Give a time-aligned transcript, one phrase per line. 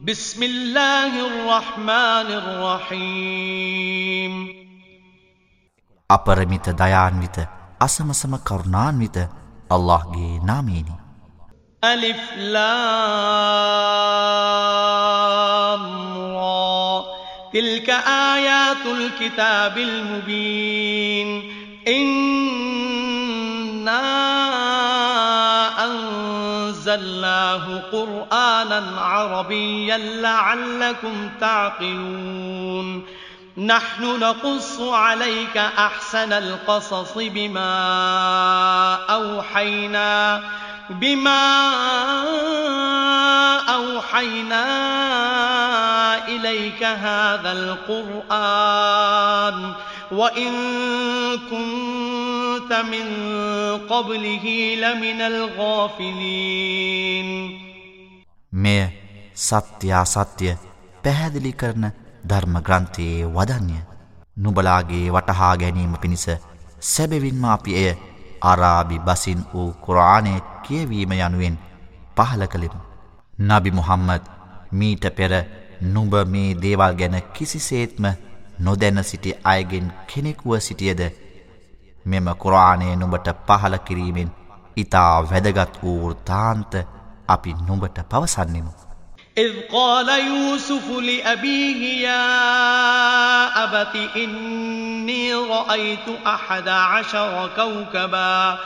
[0.00, 4.32] بسم الله الرحمن الرحيم
[6.10, 7.38] අපරමිත දයාන්විත
[7.80, 9.16] අසමසම කරුණාන්විත
[9.70, 10.96] අල්ලාහ්ගේ නාමයෙනි
[11.82, 12.20] අලිෆ්
[12.50, 12.74] ලාම්
[16.34, 16.96] රා
[17.54, 21.28] තිල්ක ආයාතුල් කිතාබිල් මුබීන්
[21.88, 22.23] ඉන්
[26.94, 33.06] أنزلناه قرآنا عربيا لعلكم تعقلون.
[33.58, 37.74] نحن نقص عليك أحسن القصص بما
[39.10, 40.42] أوحينا
[40.90, 41.70] بما
[43.68, 44.64] أوحينا
[46.28, 47.52] إليك هذا
[47.88, 49.72] القرآن.
[50.12, 50.52] وإن
[51.50, 52.13] كنت
[52.83, 53.07] من
[53.89, 57.29] قبله لمن الغافلين
[58.53, 58.89] මෙය
[59.37, 60.57] සත්‍යයා සත්‍යය
[61.03, 61.91] පැහැදිලි කරන
[62.23, 63.77] ධර්ම ග්‍රන්ථයේ වදන්ය.
[64.37, 66.27] නුබලාගේ වටහා ගැනීම පිණිස
[66.81, 67.97] සැබවින්ම අපි එය
[68.43, 71.57] අරාබි බසින් වූ කුරාණය කියවීම යනුවෙන්
[72.17, 72.81] පහල කළෙමු.
[73.39, 74.23] නබි මුහම්මද
[74.71, 75.31] මීට පෙර
[75.93, 78.05] නුඹ මේ දේවල් ගැන කිසිසේත්ම
[78.59, 81.01] නොදැන සිටි අයගෙන් කෙනෙකුව සිටියද
[82.05, 84.29] මෙම කුරාණය නුඹට පහල කිරීමෙන්
[84.77, 86.73] ඉතා වැදගත් වූ වෘතාන්ත
[87.27, 88.71] අපි නුඹට පවසන්නෙමු.
[89.37, 92.25] إذ قال يوسف لأبيه يا
[93.63, 98.57] أبت إني رأيت أحد عشر كوكبا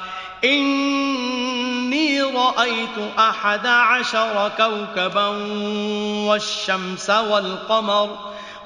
[0.44, 5.28] إني رأيت أحد عشر كوكبا
[6.28, 8.09] والشمس والقمر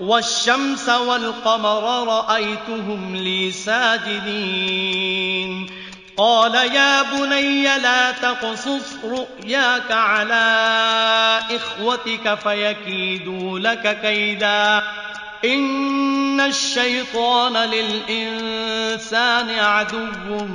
[0.01, 5.03] والشمس والقمر رأيتهم لي ساجدين.
[6.17, 14.83] قال يا بني لا تقصص رؤياك على إخوتك فيكيدوا لك كيدا.
[15.45, 20.47] إن الشيطان للإنسان عدو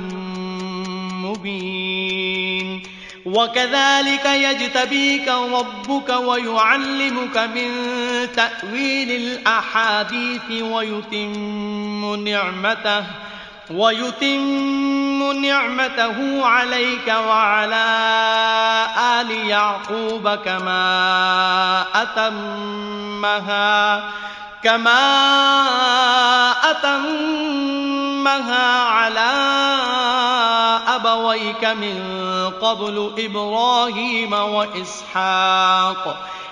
[1.12, 2.97] مبين.
[3.34, 7.70] وكذلك يجتبيك ربك ويعلمك من
[8.36, 13.04] تأويل الأحاديث ويتم نعمته
[13.70, 17.86] ويتم نعمته عليك وعلى
[19.20, 23.58] آل يعقوب كما أتمها
[24.63, 25.03] كما
[26.71, 29.33] أتمها على
[30.87, 31.97] أبويك من
[32.61, 36.03] قبل إبراهيم وإسحاق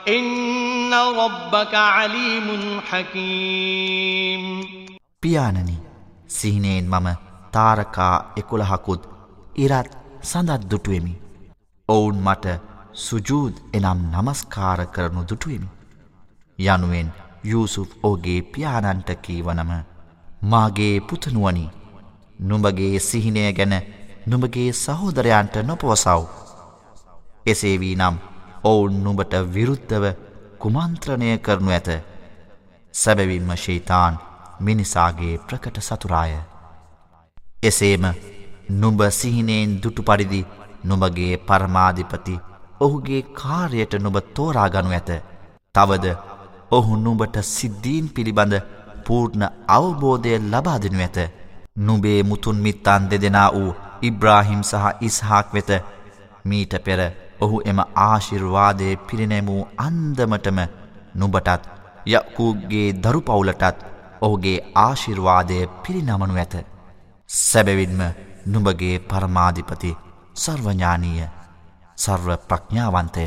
[0.07, 4.43] إن ربك عليم حكيم
[5.23, 5.77] පියාණනි
[6.27, 7.07] සිහිනයෙන් මම
[7.51, 9.01] තාරකා එකුළහකුත්
[9.55, 9.89] ඉරත්
[10.23, 11.13] සඳත් දුටුවෙමි.
[11.89, 12.45] ඔවුන් මට
[13.05, 15.69] සුජූද් එනම් නමස්කාර කරනු දුටුවෙමි.
[16.59, 17.09] යනුවෙන්
[17.46, 19.72] යුසුෆ් ඕගේ පියාණන්ට කීවනම
[20.44, 21.64] මාගේ පුතනුවනි
[22.40, 23.74] නුඹගේ සිහිනය ගැන
[24.26, 26.22] නුඹගේ සහෝදරයන්ට නොපවසව්.
[27.46, 28.16] එසේ වී නම්
[28.64, 30.04] ඔවුන් නුඹට විරුද්ධව
[30.58, 31.88] කුමන්ත්‍රණය කරනු ඇත.
[32.94, 34.18] සැබවින්ම ශීතාන්
[34.60, 36.32] මිනිසාගේ ප්‍රකට සතුරාය.
[37.62, 38.04] එසේම
[38.72, 40.42] නුඹ සිහිනයෙන් දුටු පරිදි
[40.84, 42.40] නුඹගේ පරමාධිපති
[42.80, 45.10] ඔහුගේ කාර්යට නුඹ තෝරාගනු ඇත.
[45.74, 46.06] තවද
[46.70, 48.54] ඔහු නුඹට සිද්ධීන් පිළිබඳ
[49.06, 51.18] පූර්ණ අවබෝධය ලබා දෙනු ඇත.
[51.78, 55.70] නුබේ මුතුන් මිත්තන් දෙදෙනා වූ ඉබ්‍රාහිම් සහ ඉස්හාක් වෙත
[56.44, 57.00] මීට පෙර
[57.40, 60.58] ඔහු එම ආශිර්වාදය පිරිනැමූ අන්දමටම
[61.14, 61.68] නුබටත්
[62.08, 63.84] යකූගේ දරු පවුලටත්
[64.20, 66.54] ඔහුගේ ආශිර්වාදය පිරිනමනු ඇත.
[67.30, 68.02] සැබවින්ම
[68.46, 69.96] නුඹගේ පරමාධිපති
[70.34, 71.26] සර්වඥානීය
[71.96, 73.26] සර්ව ප්‍රඥාවන්තය.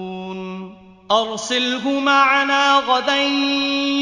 [1.10, 3.16] أرسله معنا غدا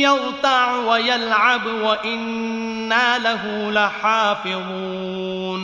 [0.01, 5.63] يرتع ويلعب وإنا له لحافظون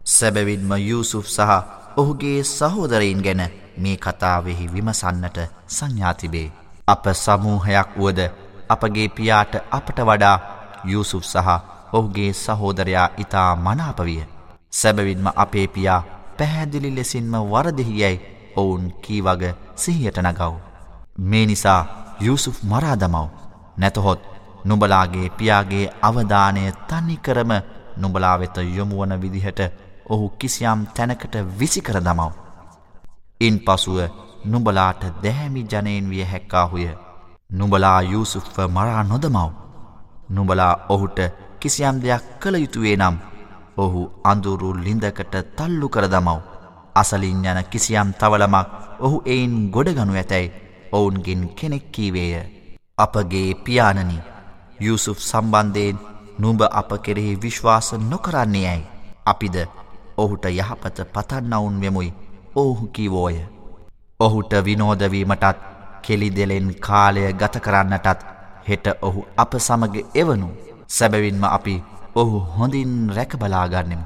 [0.00, 1.50] සැබවින්ම යූසුෆ් සහ
[1.96, 3.42] ඔහුගේ සහෝදරයින් ගැන
[3.78, 5.38] මේ කතාවෙහි විමසන්නට
[5.68, 6.52] සංඥාතිබේ.
[6.88, 8.20] අප සමූහයක් වුවද
[8.68, 10.36] අපගේ පියාට අපට වඩා
[10.84, 11.48] යුසුෆ් සහ
[11.92, 14.22] ඔහුගේ සහෝදරයා ඉතා මනාපවිය.
[14.72, 16.04] සැබවින්ම අපේ පියා
[16.38, 18.22] පැහැදිලි ලෙසින්ම වරදෙහි යැයි
[18.59, 19.43] ඔවුන් කීවග
[19.75, 20.53] සිහියට නගව්.
[21.21, 21.81] මේ නිසා
[22.19, 23.25] යුසුෆ් මරාදමව්
[23.77, 24.21] නැතහොත්
[24.65, 27.51] නුබලාගේ පියාගේ අවධානය තනිකරම
[27.97, 29.59] නුබලා වෙත යොමුවන විදිහට
[30.07, 32.31] ඔහු කිසියම් තැනකට විසිකර දමව්.
[33.41, 33.97] ඉන් පසුව
[34.45, 36.89] නුඹලාට දැහැමි ජනයෙන් විය හැක්කාහුය
[37.51, 39.51] නුඹලා යුසුෆ්ව මරා නොදමව්
[40.29, 41.19] නුඹලා ඔහුට
[41.59, 43.15] කිසියම් දෙයක් කළ යුතුවේ නම්
[43.77, 46.37] ඔහු අඳුරු ලිඳකට තල්ලු කර දමව්
[46.95, 48.67] අසලින් යන කිසියම් තවලමක්
[48.99, 50.53] ඔහු එයින් ගොඩගනු ඇතැයි
[50.91, 52.45] ඔවුන්ගෙන් කෙනෙක් කීවේය
[52.97, 54.17] අපගේ පියාණනි
[54.79, 55.97] යුසුෆ් සම්බන්ධයෙන්
[56.39, 58.89] නුඹ අප කෙරෙහි විශ්වාස නොකරන්නේ ඇයි
[59.25, 59.55] අපිද
[60.17, 62.13] ඔහුට යහපත පතන්නවුන් වෙමුයි
[62.55, 63.37] ඔහු කිවෝය.
[64.19, 65.57] ඔහුට විනෝදවීමටත්
[66.01, 68.25] කෙලි දෙලෙන් කාලය ගත කරන්නටත්
[68.67, 70.49] හෙට ඔහු අප සමග එවනු
[70.87, 71.75] සැබවින්ම අපි
[72.15, 74.05] ඔහු හොඳින් රැකබලාගන්නෙමු.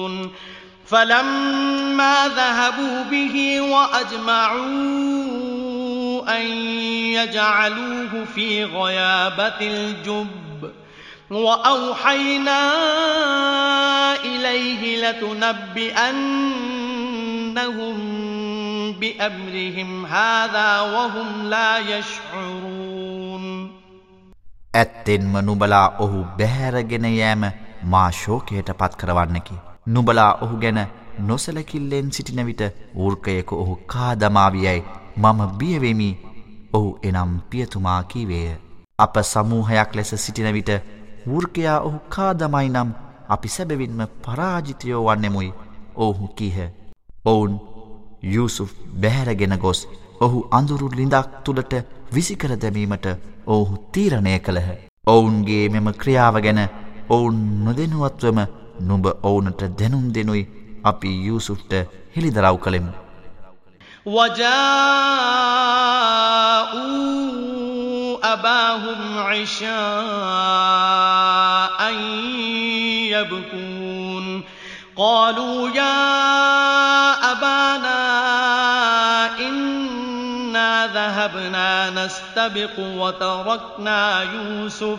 [0.90, 5.06] فلما ذهبوا به وأجمعوا
[6.36, 6.46] أن
[7.16, 10.72] يجعلوه في غيابة الجب
[11.30, 12.62] وأوحينا
[14.24, 15.96] إليه لتنبئنهم
[18.92, 23.70] بأمرهم هذا وهم لا يشعرون
[24.74, 27.44] ඇත්තෙන්ම නුබලා ඔහු බැහැරගෙන යෑම
[27.84, 29.54] මා ශෝකයට පත් කරවන්නකි.
[29.87, 30.79] නුබලා ඔහු ගැන
[31.19, 32.61] නොසලකිල්ලෙන් සිටින විට
[32.95, 34.83] ඌර්කයක ඔහු කාදමාවියයි
[35.17, 36.09] මම බියවෙමි
[36.73, 38.57] ඔහු එනම් පියතුමා කීවේය.
[38.99, 40.71] අප සමූහයක් ලෙස සිටින විට
[41.25, 42.91] වෘර්කයා ඔහු කාදමයි නම්
[43.29, 45.51] අපි සැබවින්ම පරාජිතයෝ වන්නෙමුයි
[45.97, 46.57] ඔහු කීහ.
[47.25, 47.59] ඔවුන්
[48.25, 49.81] යුසුෆ් බැහැරගෙන ගොස්
[50.21, 51.73] ඔහු අඳුරු ලිඳක් තුළට
[52.13, 53.05] විසිකර දැමීමට
[53.47, 54.69] ඔහු තීරණය කළහ.
[55.07, 56.61] ඔවුන්ගේ මෙම ක්‍රියාව ගැන
[57.09, 58.41] ඔවුන් නොදෙනුවත්වම
[58.80, 60.44] නුඹ ඔවුනට දැනුම් දෙනුයි
[60.84, 61.72] අපි යුසුෆ්ට
[62.16, 62.92] හෙළිදරව් කළෙමු.
[64.06, 64.46] وجاءوا
[68.32, 69.70] أباهم عشاء
[73.10, 74.44] يبكون
[74.96, 75.94] قالوا يا
[77.32, 78.00] أبانا
[79.40, 84.98] إنا ذهبنا نستبق وتركنا يوسف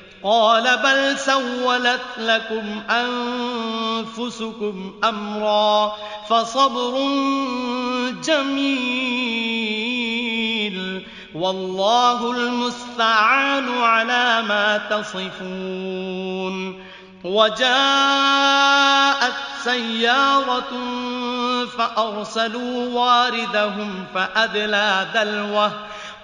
[0.23, 2.81] قال بل سولت لكم
[4.09, 5.95] أنفسكم أمرا
[6.29, 6.91] فصبر
[8.23, 9.51] جميل
[11.35, 16.11] والله المستعان على ما تصفون
[17.23, 17.71] وجاءت
[19.63, 20.71] سيارة
[21.77, 25.71] فأرسلوا واردهم فأدلى دلوه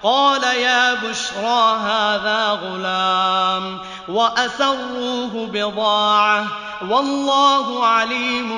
[0.02, 3.78] قال يا بشرى هذا غلام
[4.09, 6.47] وأسروه بضاعة
[6.90, 8.50] والله عليم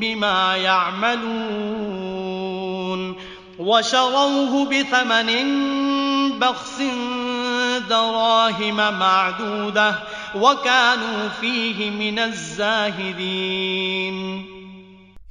[0.00, 2.04] بما يعملون
[3.58, 5.58] وشروه بثمن
[6.38, 6.82] بخس
[7.90, 9.94] دراهم معدوده
[10.34, 14.16] وكانوا فيه من الزاهدين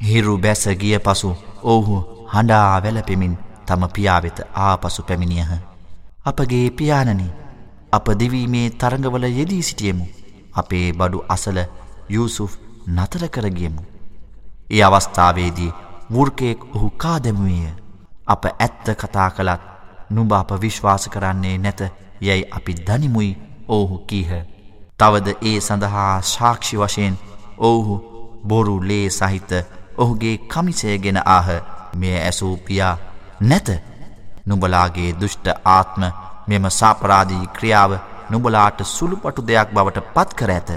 [0.02, 1.30] හිරු බැස ගිය පසු
[1.64, 1.98] ඔවුහු
[2.34, 3.34] හඬා වැලපෙමින්
[3.69, 5.53] තම පියාවෙත ආපසු පැමිණියහ.
[6.25, 7.29] අපගේ පියාණනි
[7.93, 10.07] අප දෙවීමේ තරඟවල යෙදී සිටියමු.
[10.55, 11.59] අපේ බඩු අසල
[12.09, 12.59] යුසුෆ්
[12.89, 13.83] නතර කරගියමු.
[14.71, 15.73] ඒ අවස්ථාවේදී
[16.11, 17.73] වෘර්කයෙක් ඔහු කාදැමුවේය.
[18.27, 19.63] අප ඇත්ත කතා කළත්
[20.11, 21.81] නුඹ අප විශ්වාස කරන්නේ නැත
[22.21, 23.33] යැයි අපි දනිමුයි
[23.69, 24.31] ඔවුහු කීහ.
[24.99, 27.19] තවද ඒ සඳහා ශාක්ෂි වශයෙන්
[27.61, 27.97] ඔවුහු
[28.45, 29.51] බොරු ලේ සහිත
[29.97, 31.49] ඔහුගේ කමිසයගෙන ආහ
[31.95, 32.97] මෙය ඇසූපියා
[33.41, 33.69] නැත
[34.47, 36.03] නුබලාගේ දුෂ්ට ආත්ම
[36.47, 37.93] මෙම සාපරාධී ක්‍රියාව
[38.31, 40.71] නුබලාට සුළුපටු දෙයක් බවට පත් කර ඇත.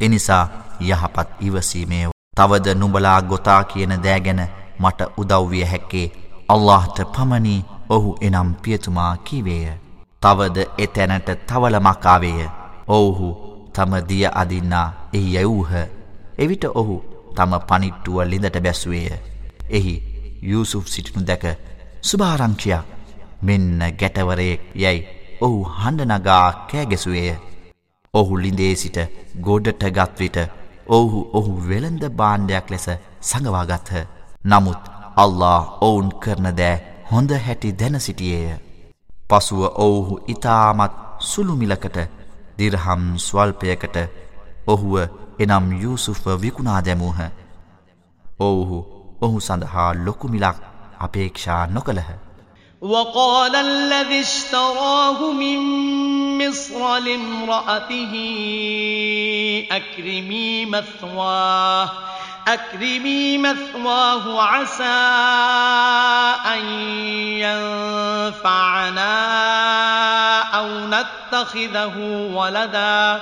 [0.00, 0.44] එනිසා
[0.82, 4.42] යහපත් ඉවසීමේ තවද නුබලා ගොතා කියන දෑගැන
[4.78, 6.06] මට උදව්විය හැක්කේ
[6.48, 9.78] අල්لهට පමණි ඔහු එනම් පියතුමා කීවේය.
[10.22, 12.48] තවද එතැනට තවලමක්කාවේය.
[12.88, 13.28] ඔවුහු
[13.72, 15.72] තම දිය අදින්නා එහි යැවූහ.
[16.38, 16.96] එවිට ඔහු
[17.36, 19.18] තම පනිට්ටුව ලිඳට බැස්වේය.
[19.70, 19.94] එහි
[20.42, 21.44] යුසුෆ් සිටිනු දැක
[22.02, 22.84] සුභාරංචියක්
[23.42, 25.06] මෙන්න ගැටවරයෙක් යැයි
[25.40, 27.36] ඔහු හඬනගා කෑගෙසුවේය.
[28.14, 28.98] ඔහු ලිඳේ සිට
[29.40, 30.38] ගොඩට ගත්විට
[30.88, 32.86] ඔහු ඔහු වෙළඳ බාණ්ඩයක් ලෙස
[33.22, 33.92] සඟවාගත්හ.
[34.44, 34.82] නමුත්
[35.16, 38.58] අල්له ඔවුන් කරන දෑ හොඳ හැටි දැන සිටියේය.
[39.28, 41.98] පසුව ඔවුහු ඉතාමත් සුළුමිලකට
[42.58, 43.96] දිරහම් ස්වල්පයකට
[44.66, 44.94] ඔහුව
[45.38, 47.20] එනම් යුසුෆ විකුණා දැමූහ.
[48.40, 48.78] ඔවුහු
[49.20, 52.09] ඔහු සඳහා ලොකුමිලක් අපේක්ෂා නොකළහ.
[52.81, 55.59] وقال الذي اشتراه من
[56.37, 58.13] مصر لامرأته
[59.71, 61.91] أكرمي مثواه
[62.47, 64.83] أكرمي مثواه عسى
[66.53, 66.65] أن
[67.41, 69.11] ينفعنا
[70.41, 71.97] أو نتخذه
[72.33, 73.21] ولدا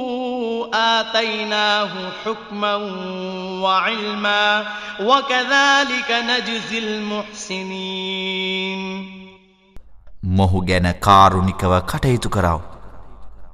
[0.74, 2.74] آتيناه حكما
[3.62, 4.64] وعلما
[5.00, 8.82] وكذلك نجزي المحسنين
[10.28, 12.60] මොහු ගැන කාරුණිකව කටයුතු කරව.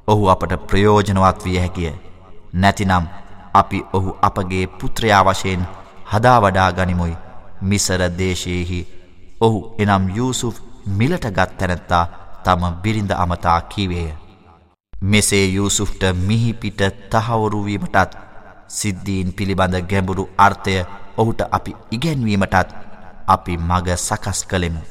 [0.09, 1.93] ඔහු අපට ප්‍රයෝජනවත් විය හැකිය.
[2.55, 3.07] නැතිනම්
[3.55, 5.67] අපි ඔහු අපගේ පුත්‍රයා වශයෙන්
[6.13, 7.17] හදාවඩා ගනිමුයි.
[7.63, 8.87] මිසර දේශයෙහි
[9.41, 10.57] ඔහු එනම් යුසුෆ්
[10.89, 12.07] මිලට ගත් තැනැත්තා
[12.45, 14.13] තම බිරිඳ අමතා කීවේය.
[15.02, 18.18] මෙසේ යුසුෆ්ට මිහිපිට තහවුරුවීමටත්
[18.70, 20.74] සිද්ධීන් පිළිබඳ ගැඹුරු අර්ථය
[21.18, 22.74] ඔහුට අපි ඉගැන්වීමටත්
[23.28, 24.82] අපි මග සකස් කළෙමු.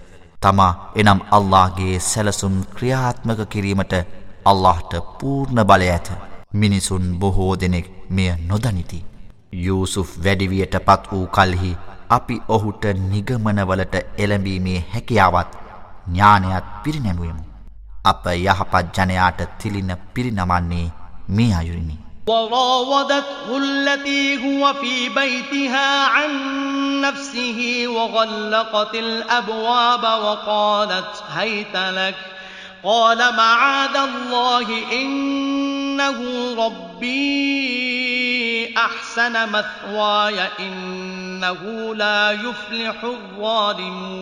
[0.42, 3.94] තමා එනම් අල්لهගේ සැලසුම් ක්‍රියාත්මක කිරීමට
[4.44, 6.08] අල්لهට පූර්ණ බලය ඇත.
[6.52, 9.04] මිනිසුන් බොහෝ දෙනෙක් මෙය නොදනිති.
[9.64, 11.72] යුසුෆ් වැඩිවියට පත් වූ කල්හි
[12.10, 15.50] අපි ඔහුට නිගමනවලට එළඹීමේ හැකියාවත්
[16.06, 17.55] ඥානයත් පිරිනැමුවමු.
[18.05, 20.85] අප යහපත් ජනයාට තිලින පිරිනමන්නේ
[21.29, 21.97] මේ අයුරිනි.
[22.27, 26.31] وراودته التي هو في بيتها عن
[27.01, 32.15] نفسه وغلقت الأبواب وقالت هيت لك
[32.83, 36.19] قال معاذ الله إنه
[36.65, 37.11] ربي
[38.77, 44.21] أحسن مثواي إنه لا يفلح الظالمون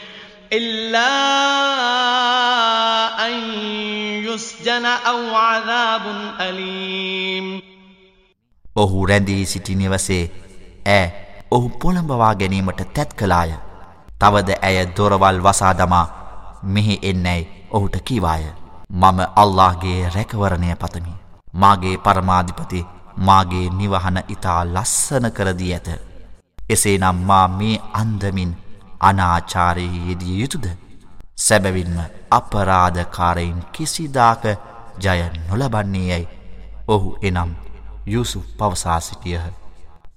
[0.51, 1.11] إِلَّا
[3.25, 3.35] أَن
[4.27, 6.05] يُسْجَنَ أَوْ عَذَابٌ
[6.39, 7.61] أَلِيمٌ
[8.75, 10.23] ඔහු රැඳී සිටි නිවසේ
[10.87, 11.05] ඈ
[11.51, 13.51] ඔහු පොළඹවා ගැනීමට තැත් කළාය.
[14.19, 16.07] තවද ඇය දොරවල් වසා දමා
[16.63, 18.43] මෙහි එන්නැයි ඔහුට කිවාය.
[18.89, 21.13] මම අල්ලාහගේ රැකවරණය පතමි.
[21.53, 22.85] මාගේ පරමාධිපති
[23.29, 25.87] මාගේ නිවහන ඉතා ලස්සන කරදී ඇත.
[26.69, 28.51] එසේනම් මා මේ අන්දමින්
[29.01, 30.65] අනාචාරයේ යෙදිය යුතුද.
[31.37, 31.97] සැබැවින්ම
[32.31, 34.43] අපරාධකාරයින් කිසිදාක
[34.99, 36.27] ජය නොලබන්නේ යැයි
[36.87, 37.51] ඔහු එනම්
[38.05, 39.45] යුසු පවසා සිටියහ.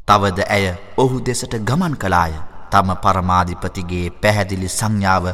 [0.06, 2.34] තවද ඇය ඔහු දෙසට ගමන් කලාය
[2.70, 5.26] තම පරමාධිපතිගේ පැහැදිලි සංඥාව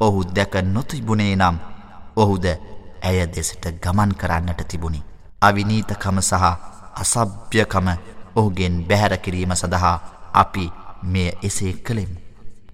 [0.00, 1.56] ඔහු දැක නොතිබුණේ නම්
[2.16, 2.46] ඔහුද
[3.02, 5.02] ඇය දෙසට ගමන් කරන්නට තිබුණි.
[5.40, 6.44] අවිනීතකම සහ
[7.02, 7.88] අසභ්‍යකම
[8.36, 9.96] ඔහුගෙන් බැහැරකිරීම සඳහා
[10.34, 10.66] අපි
[11.04, 12.21] මෙය එසේ කළෙමු.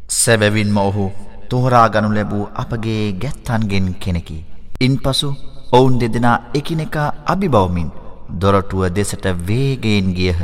[0.09, 1.07] සැබැවින්ම ඔහු
[1.51, 4.37] තෝරාගනු ලැබූ අපගේ ගැත්තන්ගෙන් කෙනෙකි.
[4.81, 5.29] ඉන් පසු
[5.73, 7.91] ඔවුන් දෙදෙනා එකිනෙකා අභිබවමින්
[8.35, 10.41] දොරටුව දෙසට වේගයෙන් ගියහ.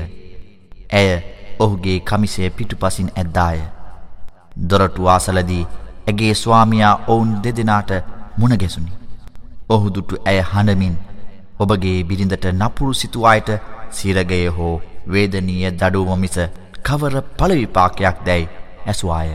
[0.93, 1.09] ඇය
[1.59, 3.61] ඔහුගේ කමිසය පිටුපසින් ඇද්දාය.
[4.71, 5.63] දොරටු ආසලදී
[6.09, 7.93] ඇගේ ස්වාමයා ඔවුන් දෙදෙනාට
[8.39, 8.93] මුණගැසුනි.
[9.69, 11.01] ඔහු දුටු ඇය හඬමින්
[11.59, 13.51] ඔබගේ බිරිඳට නපුරු සිතුවායට
[13.93, 14.75] සිරගය හෝ
[15.09, 16.39] වේදනීය දඩුවම මිස
[16.83, 18.49] කවර පලවිපාකයක් දැයි
[18.87, 19.35] ඇසවාය.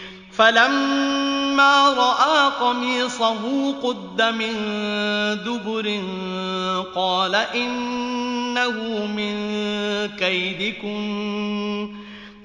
[0.33, 4.53] فلما رأى قميصه قد من
[5.45, 6.03] دبر
[6.95, 9.35] قال إنه من
[10.07, 11.89] كيدكن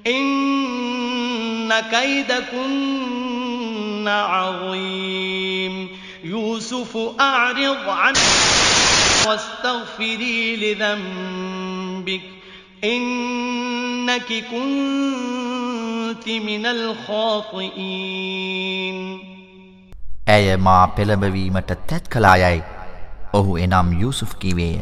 [0.07, 3.27] إن كيدكن
[4.07, 5.89] عظيم.
[6.23, 8.19] يوسف أعرض عنه
[9.27, 12.36] واستغفري لذنبك.
[12.84, 18.12] إنك كنت من الخاطئين
[20.26, 22.60] ඇය මා පෙළඹවීමට තැත් කලායයි
[23.32, 24.76] ඔහු එනම් යුසුෆ් කිවේය.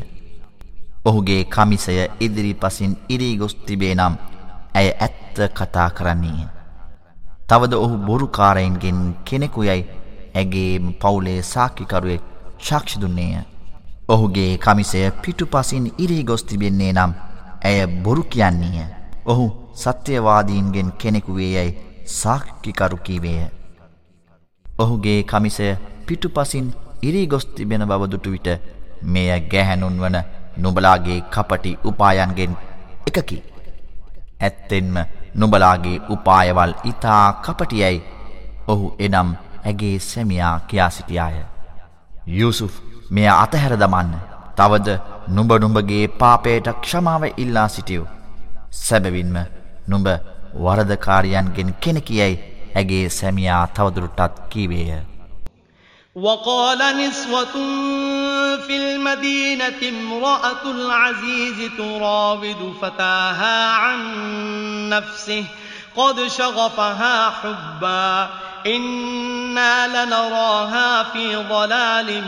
[1.05, 4.15] ඔහුගේ කමිසය ඉදිරි පසින් ඉරී ගොස් තිබේ නම්
[4.75, 6.41] ඇය ඇත්ත කතා කරන්නේය.
[7.49, 9.89] තවද ඔහු බොරුකාරයින්ගෙන් කෙනෙකු යැයි
[10.35, 12.23] ඇගේ පවුලේ සාක්කිකරුවෙක්
[12.59, 13.35] ශක්ෂි දුන්නේය.
[14.09, 17.13] ඔහුගේ කමිසය පිටු පසින් ඉරී ගොස් තිබෙන්නේ නම්
[17.62, 18.88] ඇය බොරු කියන්නේය.
[19.26, 21.78] ඔහු සත්‍යවාදීන්ගෙන් කෙනෙකුවේ යැයි
[22.12, 23.50] සාක්කිකරු කීවේය.
[24.66, 25.68] ඔහුගේ කමිසය
[26.08, 26.68] පිටු පසින්
[27.02, 28.50] ඉරී ගොස් තිබෙන බව දුටු විට
[29.04, 30.18] මෙය ගැහැනුන් වන
[30.58, 32.58] නුබලාගේ කපටි උපායන්ගෙන්
[33.08, 33.38] එකකි.
[34.42, 34.96] ඇත්තෙන්ම
[35.36, 37.98] නුබලාගේ උපායවල් ඉතා කපටියයි
[38.68, 39.30] ඔහු එනම්
[39.64, 41.36] ඇගේ සැමියා කියා සිටියාය.
[42.30, 42.74] යුසුෆ්
[43.10, 44.89] මෙය අතහැර දමන්න තවද
[45.29, 48.05] නුඹ නුඹගේ පාපයට ක්ෂමාව ඉල්ලා සිටියව්.
[48.73, 49.37] සැබවින්ම
[49.89, 50.09] නුඹ
[50.65, 52.35] වරදකාරියන්ගෙන් කෙනෙකියයි
[52.77, 55.01] ඇගේ සැමියා තවදුරටත් කීවේය.
[56.17, 57.55] وقال نسوة
[58.67, 64.01] في المدينة امرأة العزيز تراود فتاها عن
[64.89, 65.45] نفسه
[65.98, 68.30] قد شغفها حبا
[68.66, 72.24] إنا لنراها في ضلال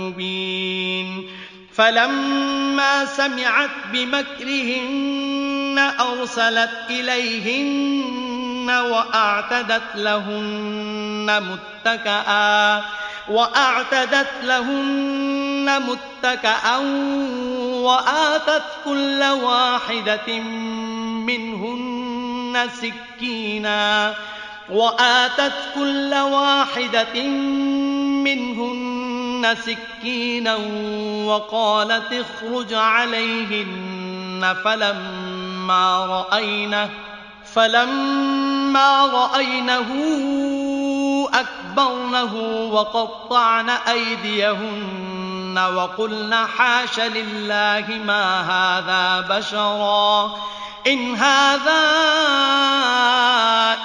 [0.00, 1.28] مبين
[1.74, 11.42] فلما سمعت بمكرهن أرسلت إليهن وأعتدت لهن
[11.84, 12.82] متكئا
[13.28, 16.76] وأعتدت لهن متكأ
[17.66, 20.38] وآتت كل واحدة
[21.26, 22.03] منهن
[22.68, 24.14] سكينا.
[24.68, 27.22] وآتت كل واحدة
[28.24, 30.56] منهن سكينا
[31.26, 36.90] وقالت اخرج عليهن فلما رأينه
[37.54, 39.90] فلما رأينه
[41.34, 42.34] أكبرنه
[42.72, 50.34] وقطعن أيديهن وقلن حاش لله ما هذا بشرا.
[50.85, 51.81] إن هذا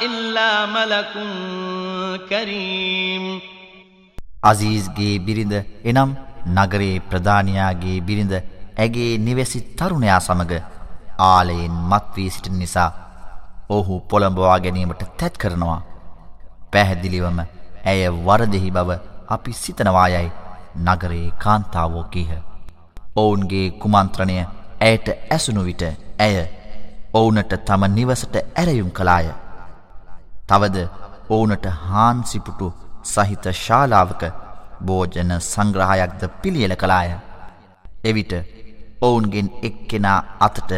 [0.03, 1.13] إلا ملك
[2.29, 3.25] كريم
[4.43, 6.11] අසීස්ගේ බිරිඳ එනම්
[6.57, 8.35] නගරේ ප්‍රධානයාගේ බිරිඳ
[8.77, 10.55] ඇගේ නිවැසි තරුණයා සමඟ
[11.29, 12.91] ආලයෙන් මත්වී සිටින නිසා
[13.69, 15.81] ඔහු පොළඹවා ගැනීමට තැත් කරනවා.
[16.73, 17.39] පැහැදිලිවම
[17.85, 20.29] ඇය වරදෙහි බව අපි සිතනවායයි
[20.87, 22.33] නගරේ කාන්තාවෝ කීහ.
[23.17, 24.37] ඔවුන්ගේ කුමන්ත්‍රණය
[24.81, 25.83] ඇයට ඇසුණු විට
[26.19, 26.37] ඇය
[27.12, 29.28] ඔවුනට තම නිවසට ඇරයුම් කලාය.
[30.48, 30.78] තවද
[31.30, 32.68] ඔවුනට හාන්සිපුටු
[33.06, 34.24] සහිත ශාලාවක
[34.82, 37.10] භෝජන සංග්‍රහයක්ද පිළියල කලාය.
[38.04, 38.34] එවිට
[39.02, 40.72] ඔවුන්ගෙන් එක්කෙනා අතට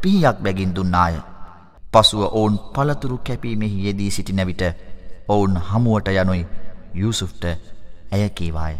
[0.00, 1.14] පිහියක් බැගින් දුන්නාය.
[1.92, 4.64] පසුව ඔවුන් පළතුරු කැපීමෙහි යෙදී සිටින විට
[5.28, 6.46] ඔවුන් හමුවට යනුයි
[6.94, 7.44] යුසුෆ්ට
[8.12, 8.74] ඇයකීවාය.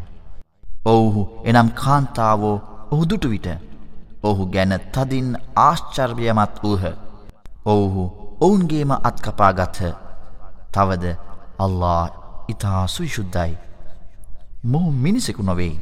[0.87, 2.57] ඔවුහු එනම් කාන්තාවෝ
[2.93, 3.49] ඔහු දුටු විට
[4.24, 6.84] ඔහු ගැන තදින් ආශ්චර්යමත් වූහ.
[7.66, 8.04] ඔවුහු
[8.42, 9.82] ඔවුන්ගේම අත්කපාගත්හ
[10.74, 11.06] තවද
[11.60, 12.04] අල්ලා
[12.50, 13.54] ඉතා සුවිශුද්ධයි.
[14.64, 15.76] මොහු මිනිසෙකු නොවෙයි.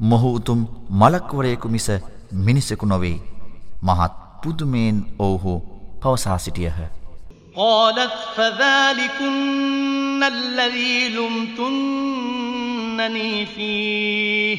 [0.00, 0.60] මොහු උතුම්
[0.92, 1.88] මලක්වරයෙකු මිස
[2.46, 3.18] මිනිසෙකු නොවෙයි.
[3.82, 5.54] මහත් පුදුමයෙන් ඔවුහු
[6.02, 6.78] පවසා සිටියහ.
[7.56, 12.26] قالت فذلكن الذي لمتنني
[13.46, 14.58] فيه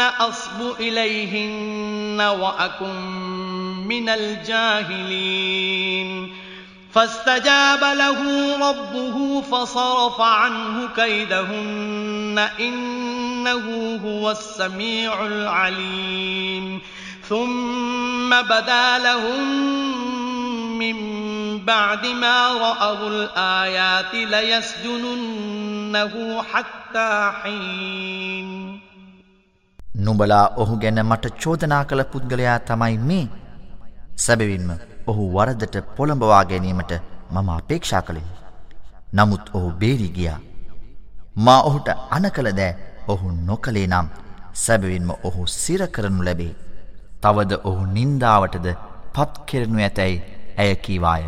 [0.00, 3.00] أصب إليهن وأكن
[3.88, 5.54] من الجاهلين.
[6.92, 8.20] فاستجاب له
[8.70, 16.80] ربه فصرف عنه كيدهن إنه هو السميع العليم.
[17.28, 19.74] ثم بدا لهم
[20.78, 20.96] من
[21.58, 25.24] بعد ما رأوا الآيات ليسجننه
[26.52, 28.73] حتى حين.
[30.06, 33.24] නුඹලා ඔහු ගැන මට චෝදනා කළ පුද්ගලයා තමයි මේ
[34.24, 34.70] සැබවින්ම
[35.10, 36.92] ඔහු වරදට පොළඹවා ගැනීමට
[37.34, 38.22] මම අපේක්ෂා කළෙ.
[39.16, 40.38] නමුත් ඔහු බේරි ගියා.
[41.46, 42.72] මා ඔහුට අන කළ දෑ
[43.12, 44.08] ඔහු නොකළේ නම්
[44.64, 46.52] සැබවින්ම ඔහු සිරකරනු ලැබේ.
[47.22, 48.68] තවද ඔහු නින්දාවටද
[49.14, 50.22] පත්කෙරනු ඇතැයි
[50.62, 51.24] ඇය කීවාය.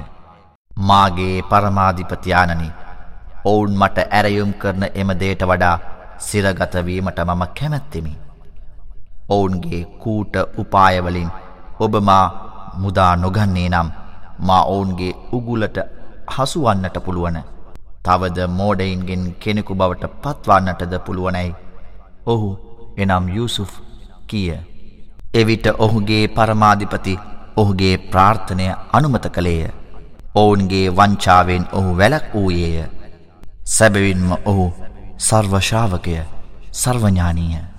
[0.89, 2.69] මාගේ පරමාධිපතියානනි
[3.51, 5.77] ඔවුන් මට ඇරයුම් කරන එම දේට වඩා
[6.29, 8.13] සිරගතවීමට මම කැමැත්තෙමි.
[9.29, 11.31] ඔවුන්ගේ කූට උපායවලින්
[11.81, 12.25] ඔබමා
[12.77, 13.89] මුදා නොගන්නේ නම්
[14.41, 15.79] මා ඔවුන්ගේ උගුලට
[16.29, 17.39] හසුවන්නට පුළුවන.
[18.05, 21.55] තවද මෝඩයින්ගෙන් කෙනෙකු බවට පත්වන්නටද පුළුවනැයි.
[22.27, 22.51] ඔහු
[22.97, 23.73] එනම් යුසුෆ්
[24.27, 24.51] කිය.
[25.35, 27.19] එවිට ඔහුගේ පරමාධිපති
[27.57, 29.71] ඔහුගේ ප්‍රාර්ථනය අනුමත කළේය.
[30.35, 32.91] ඔවුන්ගේ වංචාවෙන් ඔහු වැලක් වූයේය.
[33.67, 34.67] සැබවින්ම ඔහු
[35.19, 36.19] සර්වශාවකය
[36.73, 37.76] සර්වඥානීය.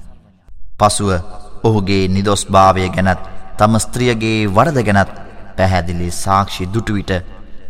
[0.78, 1.20] පසුව
[1.64, 5.22] ඔහුගේ නිදොස් භාවය ගැනත් තම ස්ත්‍රියගේ වරද ගැනත්
[5.56, 7.24] පැහැදිලි සාක්ෂි දුටුවිට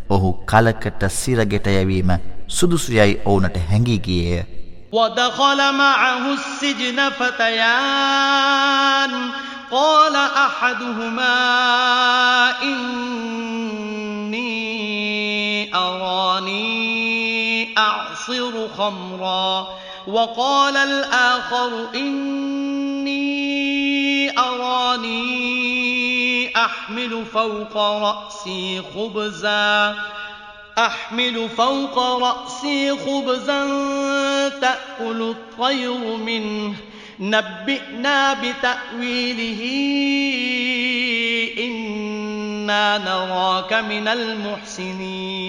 [0.09, 4.45] ඔහු කලකට සිරගෙට යැවීම සුදුසුයයි ඕනට හැඟීගියය.
[4.93, 9.31] ودخل معه السجن فتيان
[9.71, 11.35] قال أحدهما
[12.63, 14.43] إني
[15.75, 19.67] أراني أعصر خمرا
[20.07, 22.66] وقال الآخر إني
[24.38, 25.68] أراني
[26.56, 29.94] أحمل فوق رأسي خبزا
[30.78, 33.68] أحمل فوق رأسي خبزا
[34.48, 36.74] تأكل الطير منه.
[37.20, 39.62] نبئنا بتأويله
[41.58, 45.48] إنا نراك من المحسنين.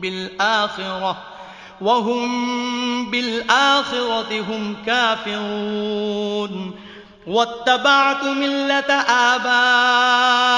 [0.00, 1.16] بالآخرة
[1.80, 6.74] وهم بالآخرة هم كافرون
[7.26, 8.92] واتبعت ملة
[9.34, 10.56] آبائي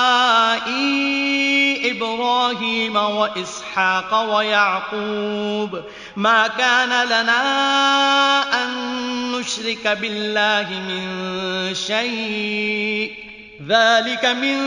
[1.91, 5.81] إبراهيم وإسحاق ويعقوب.
[6.17, 7.43] ما كان لنا
[8.65, 8.71] أن
[9.33, 13.28] نشرك بالله من شيء
[13.68, 14.58] ذلك من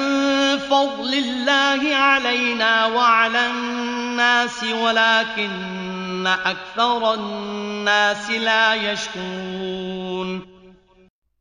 [0.60, 10.56] فضل الله علينا وعلى الناس ولكن أكثر الناس لا يشكون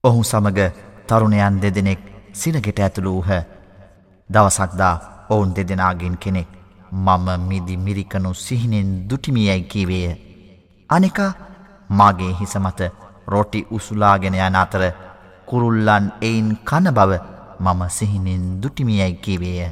[0.03, 0.60] ඔහු සමග
[1.08, 1.99] තරුණයන් දෙදෙනෙක්
[2.34, 3.29] සිරගෙට ඇතුළු වූහ
[4.29, 4.95] දවසක්දා
[5.29, 6.49] ඔවුන් දෙදෙනගෙන් කෙනෙක්
[6.91, 10.15] මම මිදි මිරිකනු සිහිනෙන් දුටිමියයි කීවේය.
[10.89, 11.19] අනෙක
[11.89, 12.91] මාගේ හිස මත
[13.27, 14.84] රොටි උසුලාගෙන යන අතර
[15.45, 17.12] කුරුල්ලන් එයින් කන බව
[17.61, 19.70] මම සිහිනෙන් දුටිමියයි කිවේය.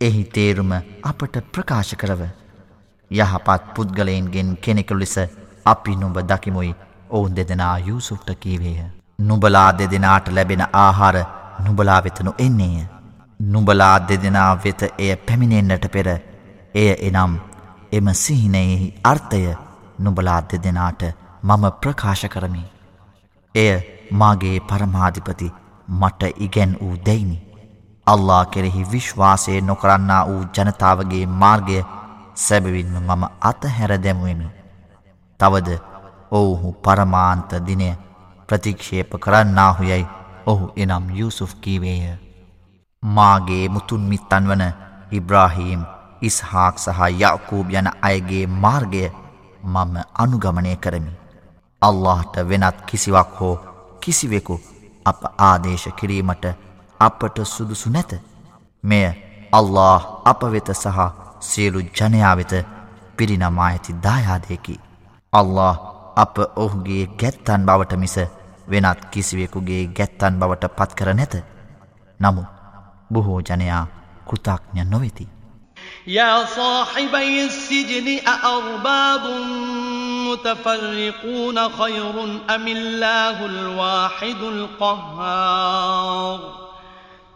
[0.00, 0.72] එහි තේරුම
[1.04, 2.22] අපට ප්‍රකාශ කරව.
[3.10, 5.16] යහපත් පුද්ගලයින්ගෙන් කෙනෙකු ලෙස
[5.66, 6.72] අපි නුඹ දකිමුයි
[7.10, 8.86] ඔවුන් දෙදෙනා යුසුෆ්ට කීවේය.
[9.20, 11.16] නුබලා දෙදෙනාට ලැබෙන ආහාර
[11.60, 12.86] නුබලා වෙතනු එන්නේය.
[13.40, 16.08] නුබලා දෙදෙනා වෙත එය පැමිණෙන්න්නට පෙර
[16.74, 17.32] එය එනම්
[17.92, 19.40] එම සිහිනයෙහි අර්ථය
[20.00, 21.02] නුබලා දෙදෙනාට
[21.42, 22.64] මම ප්‍රකාශ කරමි.
[23.54, 23.72] එය
[24.12, 25.48] මාගේ පරමාධිපති
[25.90, 27.38] මට ඉගැන් වූ දෙයිනි.
[28.06, 31.84] අල්ලා කෙරෙහි විශ්වාසය නොකරන්නා වූ ජනතාවගේ මාර්ගය
[32.36, 34.48] සැබවින්ම මම අතහැර දැමුවමි.
[35.40, 35.78] තවද
[36.32, 37.88] ඔවුහු පරමාන්ත දිනය
[38.48, 40.06] ප්‍රතික්ෂේප කරන්නාහු යැයි
[40.46, 42.18] ඔහු එනම් යුසුෆ් කීවේය.
[43.02, 44.64] මාගේ මුතුන් මිත්තන් වන
[45.12, 45.82] ඉබ්‍රාහීම්
[46.22, 49.04] ඉස්හාක් සහ යකූබ යන අයගේ මාර්ගය
[49.64, 51.12] මම අනුගමනය කරමි.
[51.82, 53.56] අල්لهට වෙනත් කිසිවක් හෝ
[54.00, 54.60] කිසිවෙකු
[55.06, 56.44] අප ආදේශ කිරීමට
[57.00, 58.12] අපට සුදුසු නැත.
[58.84, 59.06] මෙය
[59.52, 60.98] අල්له අප වෙත සහ
[61.40, 62.52] සියලු ජනයා වෙත
[63.16, 64.80] පිරිනමා ඇති දායාදයකි.
[65.32, 65.76] අල්له
[66.16, 68.16] අප ඔහුගේ ගැත්තන් බවට මිස
[68.70, 71.34] වෙනත් කිසිවෙකුගේ ගැත්තන් බවට පත්කර නැත.
[72.20, 72.42] නමු
[73.12, 73.84] බොහෝ ජනයා
[74.28, 75.28] කෘතාඥ නොවෙති.
[76.06, 79.24] يا صاحبي السجن أأرباب
[80.30, 86.40] متفرقون خير أم الله الواحد القهار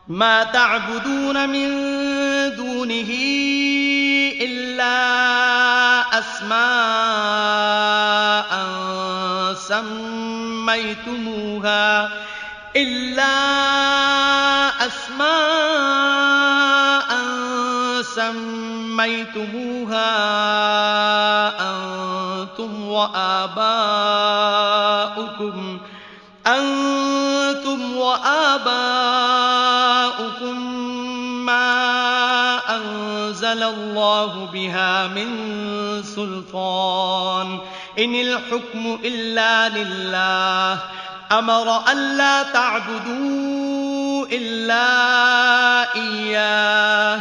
[0.08, 1.68] ما تعبدون من
[2.56, 3.10] دونه
[4.40, 4.94] إلا
[6.18, 6.64] أسماء
[10.64, 12.10] سميتموها
[12.76, 13.34] إلا
[14.86, 16.14] أسماء
[18.02, 20.04] سميتموها
[22.64, 23.58] أنتم وآباؤكم
[26.46, 28.74] أنتم وآباؤكم
[31.46, 35.28] ما أنزل الله بها من
[36.02, 37.58] سلطان.
[37.98, 40.78] إن الحكم إلا لله.
[41.32, 44.86] أمر ألا تعبدوا إلا
[45.94, 47.20] إياه.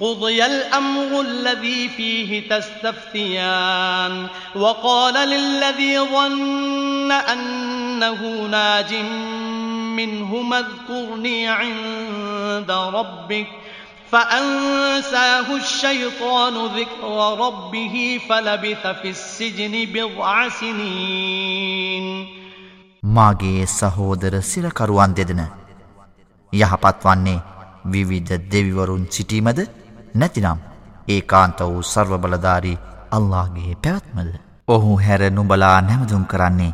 [0.00, 8.94] قضي الأمر الذي فيه تستفتيان وقال للذي ظن أنه ناج
[9.96, 13.46] منهما اذكرني عند ربك
[14.12, 22.06] فأنساه الشيطان ذكر ربه فلبث في السجن بضع سنين
[23.16, 25.40] මාගේ සහෝදර සිරකරුවන් දෙදෙන
[26.52, 27.38] යහපත් වන්නේ
[27.94, 29.58] විවිධ දෙවිවරුන් සිටීමද
[30.13, 30.59] නැතිනම්
[31.07, 32.77] ඒකාන්ත වූ සර්වබලධාරී
[33.11, 34.31] අල්ලාහගේ පැවැත්මද?
[34.67, 36.73] ඔහු හැර නුඹලා නැමදුම් කරන්නේ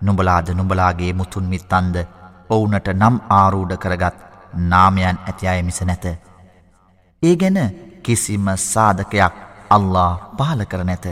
[0.00, 1.96] නුඹලාද නුඹලාගේ මුතුන් මිත්තන්ද?
[2.50, 4.16] ඔවුනට නම් ආරූඪ කරගත්
[4.54, 6.04] නාමයන් ඇති අය මිස නැත.
[7.22, 7.58] ඒ ගැන
[8.02, 9.34] කිසිම සාධකයක්
[9.70, 11.06] අල්ලා පහල කර නැත.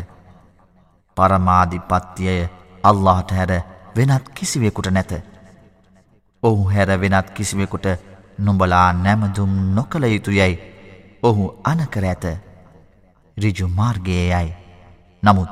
[1.17, 2.41] පරමාධිපත්තියය
[2.83, 3.53] අල්ලාහට හැර
[3.97, 5.13] වෙනත් කිසිවෙකුට නැත.
[6.43, 7.87] ඔහු හැර වෙනත් කිසිවෙකුට
[8.39, 10.61] නුඹලා නැමදුම් නොකළ යුතු යැයි
[11.23, 12.25] ඔහු අනකර ඇත
[13.37, 14.53] රිජු මාර්ගයේ යයි
[15.23, 15.51] නමුත්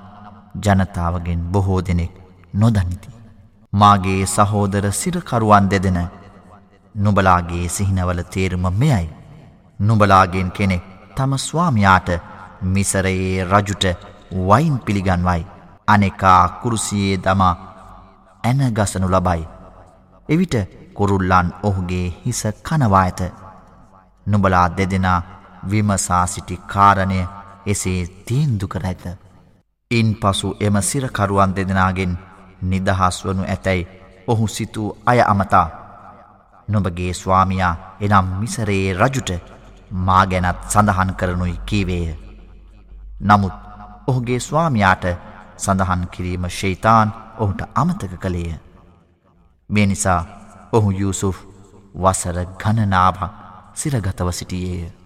[0.56, 2.12] ජනතාවගෙන් බොහෝ දෙනෙක්
[2.54, 3.10] නොදනිති.
[3.72, 5.98] මාගේ සහෝදර සිරකරුවන් දෙදෙන
[6.94, 9.08] නුබලාගේ සිහිනවල තේරුම මෙයයි.
[9.78, 10.84] නුබලාගෙන් කෙනෙක්
[11.16, 12.08] තම ස්වාමයාට
[12.64, 13.84] මිසරයේ රජුට
[14.48, 15.46] වයින් පිළිගන්වයි.
[15.88, 17.54] අනෙකා කුරුසියේ දමා
[18.44, 19.48] ඇනගසනු ලබයි.
[20.28, 20.54] එවිට
[20.94, 23.20] කුරුල්ලන් ඔහුගේ හිස කනවා ඇත.
[24.26, 25.22] නුබලා දෙදෙනා
[25.70, 27.20] විමසා සිටි කාරණය
[27.66, 29.04] එසේ තීන්දු කර ඇත.
[29.90, 32.12] ඉන් පසු එම සිරකරුවන් දෙදෙනගෙන්
[32.62, 33.88] නිදහස් වනු ඇතැයි
[34.26, 35.68] ඔහු සිතූ අය අමතා.
[36.68, 39.30] නොබගේ ස්වාමයා එනම් මිසරයේ රජුට
[39.90, 42.16] මා ගැනත් සඳහන් කරනුයි කීවේය.
[43.20, 43.52] නමුත්
[44.06, 45.04] ඔහුගේ ස්වාමයාට
[45.56, 48.54] සඳහන් කිරීම ශෛතාන් ඔහුට අමතක කළේය.
[49.70, 50.20] මේ නිසා
[50.72, 51.36] ඔහු යුසුෆ්
[51.94, 53.20] වසර ගණනාවක්
[53.74, 55.05] සිරගතව සිටියේය.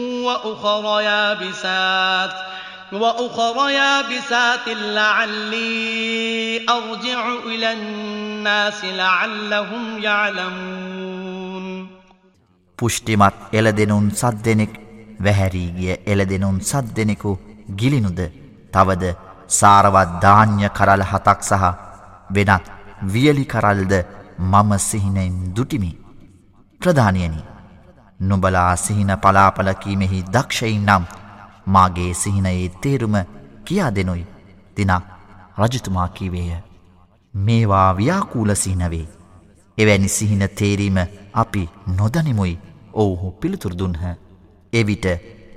[0.24, 2.34] وأخر يابسات
[2.92, 11.66] وأخر يابسات لعلي أرجع إلى الناس لعلهم يعلمون
[12.78, 14.72] පුෂ්ටිමත් එළදෙනුන් සද්දෙනෙක්
[15.24, 17.30] වැහැරී ගිය එළදෙනුන් සද්දෙනෙකු
[17.80, 18.20] ගිලිනුද
[18.74, 19.04] තවද
[19.48, 21.64] සාරවත් ධාන්‍ය කරල් හතක් සහ
[22.30, 22.64] වෙනත්
[23.04, 23.92] වියලි කරල්ද
[24.52, 25.92] මම සිහිනෙන් දුටිමි.
[26.80, 27.40] ප්‍රධානියනි
[28.21, 31.05] නුබලා සිහින පලාපලකීමෙහි දක්ෂයින් නම්
[31.67, 33.15] මාගේ සිහිනයේ තේරුම
[33.65, 34.27] කියා දෙනුයි
[34.75, 35.03] තිනක්
[35.57, 36.63] රජතුමා කීවේය.
[37.33, 39.07] මේවා ව්‍යාකූල සිහිනවේ.
[39.77, 40.97] එවැනි සිහින තේරීම
[41.33, 42.59] අපි නොදනිමුයි
[42.95, 44.01] ඔවුහු පිළිතුරදුන්හ.
[44.73, 45.05] එවිට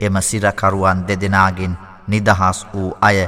[0.00, 3.18] එම සිරකරුවන් දෙදෙනගෙන් නිදහස් වූ අය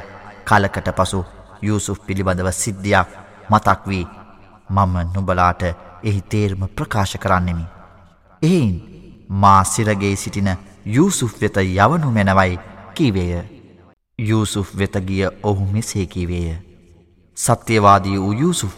[0.44, 1.24] කලකට පසු
[1.62, 3.08] යුසුෆ් පිළිබඳව සිද්ධියක්
[3.50, 4.06] මතක් වී
[4.70, 5.62] මම නුබලාට
[6.02, 7.64] එහි තේර්ම ප්‍රකාශ කරන්නෙමි.
[8.42, 8.95] එයින්
[9.28, 10.50] මා සිරගේ සිටින
[10.86, 12.58] යුසුෆ් වෙත යවනු මැනවයි
[12.94, 13.44] කීවේය.
[14.18, 16.56] යුසුෆ් වෙතගිය ඔහු මෙසේ කීවේය.
[17.36, 18.74] සත්‍යවාදී වූ යුසුෆ්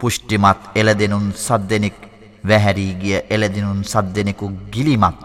[0.00, 1.96] පුෂ්ටිමත් එලදෙනුන් සද්දෙනෙක්
[2.44, 5.18] වැහැරී ගිය එලදිනුන් සද්දෙනෙකු ගිලිමත්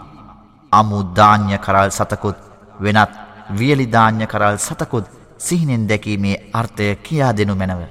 [0.72, 2.38] අමුධාන්‍ය කරල් සතකුත්
[2.80, 3.16] වෙනත්
[3.52, 5.06] වියලිධාන්‍ය කරල් සතකුත්
[5.38, 7.82] සිහිනෙන් දැකීමේ අර්ථය කියා දෙනු මැනව.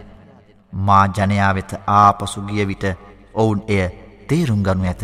[0.74, 2.86] මා ජනයා වෙත ආපසු ගිය විට
[3.34, 3.84] ඔවුන් එය
[4.28, 5.04] තේරුම් ගනු ඇත.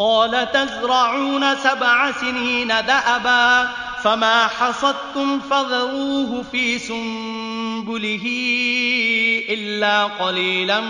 [0.00, 3.68] قال تزرعون سبع سنين دأبا
[4.02, 8.26] فما حصدتم فذروه في سنبله
[9.48, 10.80] إلا قليلا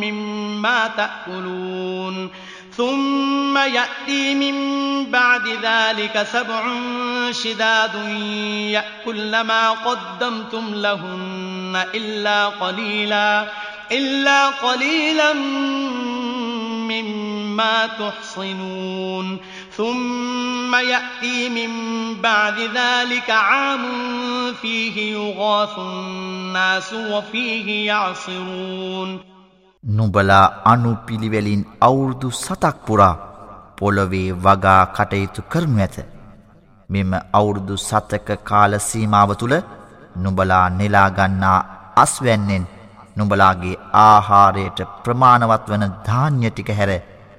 [0.00, 2.30] مما تأكلون.
[2.76, 4.56] ثم يأتي من
[5.10, 6.72] بعد ذلك سبع
[7.30, 7.94] شداد
[8.70, 13.46] يأكل ما قدمتم لهن إلا قليلا
[13.91, 15.33] إلا قليلا
[16.91, 19.37] مما تحصنون
[19.77, 21.71] ثم يأتي من
[22.21, 23.83] بعد ذلك عام
[24.53, 29.19] فيه يغاث الناس وفيه يعصرون
[29.83, 33.13] නුබලා අනුපිළිවෙලින් අවුරුදු සතක් පුරා
[33.77, 35.95] පොළොවේ වගා කටයුතු කරනු ඇත.
[36.89, 39.55] මෙම අවුරුදු සතක කාල සීමාව තුළ
[40.17, 41.59] නුබලා නෙලාගන්නා
[41.95, 42.63] අස්වැන්නෙන්
[43.16, 46.92] නුබලාගේ ආහාරයට ප්‍රමාණවත් වන ධාන්‍ය ටික හැර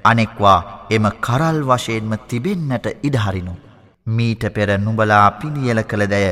[0.05, 0.59] අනෙක්වා
[0.89, 3.53] එම කරල් වශයෙන්ම තිබෙන්නට ඉඩහරිනු.
[4.07, 6.27] මීට පෙර නුබලා පිළියල කළ දැය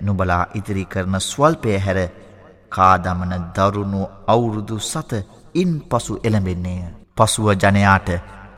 [0.00, 1.98] නුබලා ඉදිරි කරන ස්වල්පය හැර
[2.70, 5.12] කාදමන දරුණු අවුරුදු සත
[5.54, 6.82] ඉන් පසු එළඹෙන්නේය.
[7.16, 8.08] පසුව ජනයාට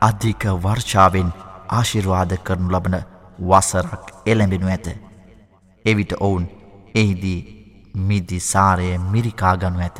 [0.01, 1.29] අධික වර්ෂාවෙන්
[1.69, 2.95] ආශිර්වාද කරනු ලබන
[3.41, 4.87] වසරක් එළඹෙනු ඇත.
[5.85, 6.45] එවිට ඔවුන්
[6.95, 7.39] එහිදී
[7.99, 9.99] මිදි සාරය මිරිකා ගනු ඇත.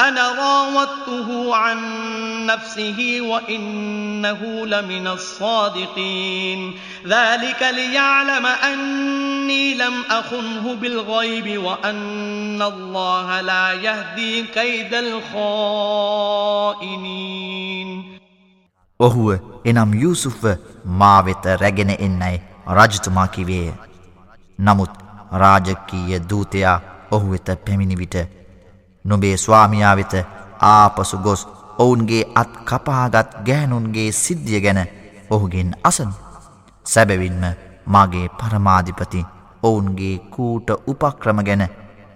[0.00, 1.78] أنا راودته عن
[2.46, 14.94] نفسه وإنه لمن الصادقين ذلك ليعلم أني لم أخنه بالغيب وأن الله لا يهدي كيد
[14.94, 16.44] الخائنين
[19.00, 19.28] ඔහුව
[19.64, 20.44] එනම් යුසුෆ්ව
[20.86, 22.36] මා වෙත රැගෙන එන්නයි
[22.72, 23.72] රජතුමා කිවේය.
[24.58, 24.90] නමුත්
[25.32, 26.80] රාජකීය දූතයා
[27.12, 28.16] ඔහු වෙත පැමිණි විට
[29.09, 30.13] නොබේ ස්වාමියා වෙත
[30.63, 31.41] ආපසු ගොස්
[31.77, 34.81] ඔවුන්ගේ අත් කපාගත් ගෑනුන්ගේ සිද්ධිය ගැන
[35.29, 36.11] ඔහුගෙන් අසන්.
[36.85, 37.43] සැබවින්ම
[37.87, 39.27] මගේ පරමාධිපති
[39.63, 41.63] ඔවුන්ගේ කූට උපක්‍රම ගැන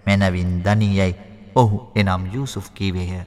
[0.06, 1.14] මැනවින් දනීයයි
[1.56, 3.24] ඔහු එනම් යුසුෆ් කීවේය.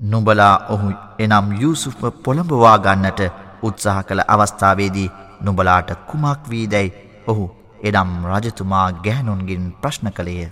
[0.00, 0.88] නුඹලා ඔහු
[1.18, 3.20] එනම් යුසුෆ්ම පොළඹවා ගන්නට
[3.62, 6.94] උත්සාහ කළ අවස්ථාවේදී නුඹලාට කුමක් වී දැයි
[7.26, 7.44] ඔහු
[7.82, 10.48] එනම් රජතුමා ගැහනුන්ගින් ප්‍රශ්න කළේය.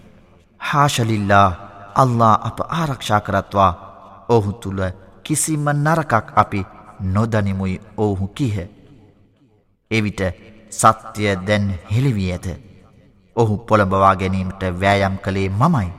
[0.61, 1.49] හාශලිල්ලා
[2.03, 3.70] අල්ලා අප ආරක්ෂා කරත්වා
[4.28, 4.82] ඔහු තුළ
[5.24, 6.61] කිසිම නරකක් අපි
[7.14, 8.57] නොදනිමුයි ඔවුහු කිහ.
[9.90, 10.20] එවිට
[10.72, 12.46] සත්‍යය දැන් හෙළිවී ඇත.
[13.36, 15.90] ඔහු පොළඹවා ගැනීමට වෑයම් කළේ මමයි.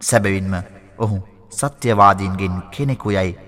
[0.00, 0.54] සැබවින්ම
[0.98, 1.18] ඔහු
[1.50, 3.38] සත්‍යවාදීන්ගෙන් කෙනෙකුයයි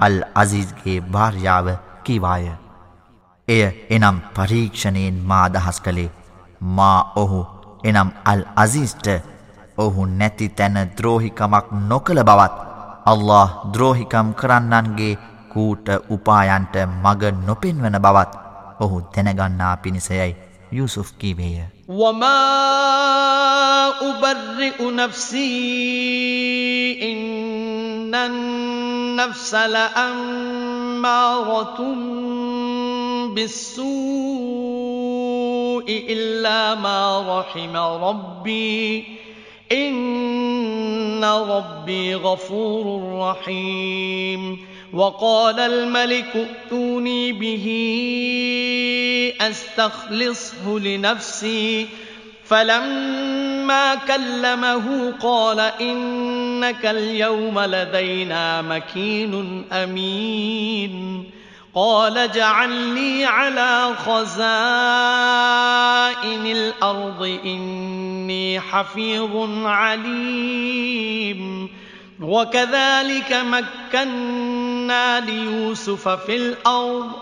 [0.00, 1.66] අල් අසිීස්ගේ භාර්යාව
[2.04, 2.44] කිවාය.
[3.48, 6.10] එය එනම් පරීක්ෂණයෙන් මා අදහස් කළේ
[6.76, 7.40] මා ඔහු
[7.84, 9.06] එනම් අල් අසිස්ට
[9.78, 12.54] ඔහු නැති තැන ද්‍රෝහිකමක් නොකළ බවත්
[13.06, 15.18] අල්له ද්‍රෝහිකම් කරන්නන්ගේ
[15.48, 18.32] කූට උපායන්ට මග නොපෙන්වන බවත්
[18.80, 20.32] ඔහු තැනගන්නා පිණිසයයි
[20.72, 21.64] යුසුෆ් කීවේය.
[21.90, 22.38] وما
[24.00, 25.58] أبرئ نفسي
[27.02, 31.16] إن النفس لأمارة
[33.28, 33.88] بالسوء
[35.88, 37.00] إلا ما
[37.30, 39.17] رحم ربي
[39.72, 44.58] إن ربي غفور رحيم
[44.92, 47.66] وقال الملك ائتوني به
[49.40, 51.86] أستخلصه لنفسي
[52.44, 61.24] فلما كلمه قال إنك اليوم لدينا مكين أمين
[61.74, 64.36] قال اجعلني على خزائن
[66.46, 71.68] الأرض إني حفيظ عليم.
[72.22, 77.12] وكذلك مكنا ليوسف في الأرض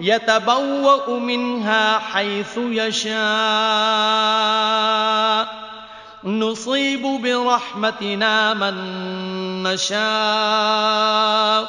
[0.00, 3.16] يتبوأ منها حيث يشاء.
[6.25, 8.73] نصيب برحمتنا من
[9.63, 9.97] نشاء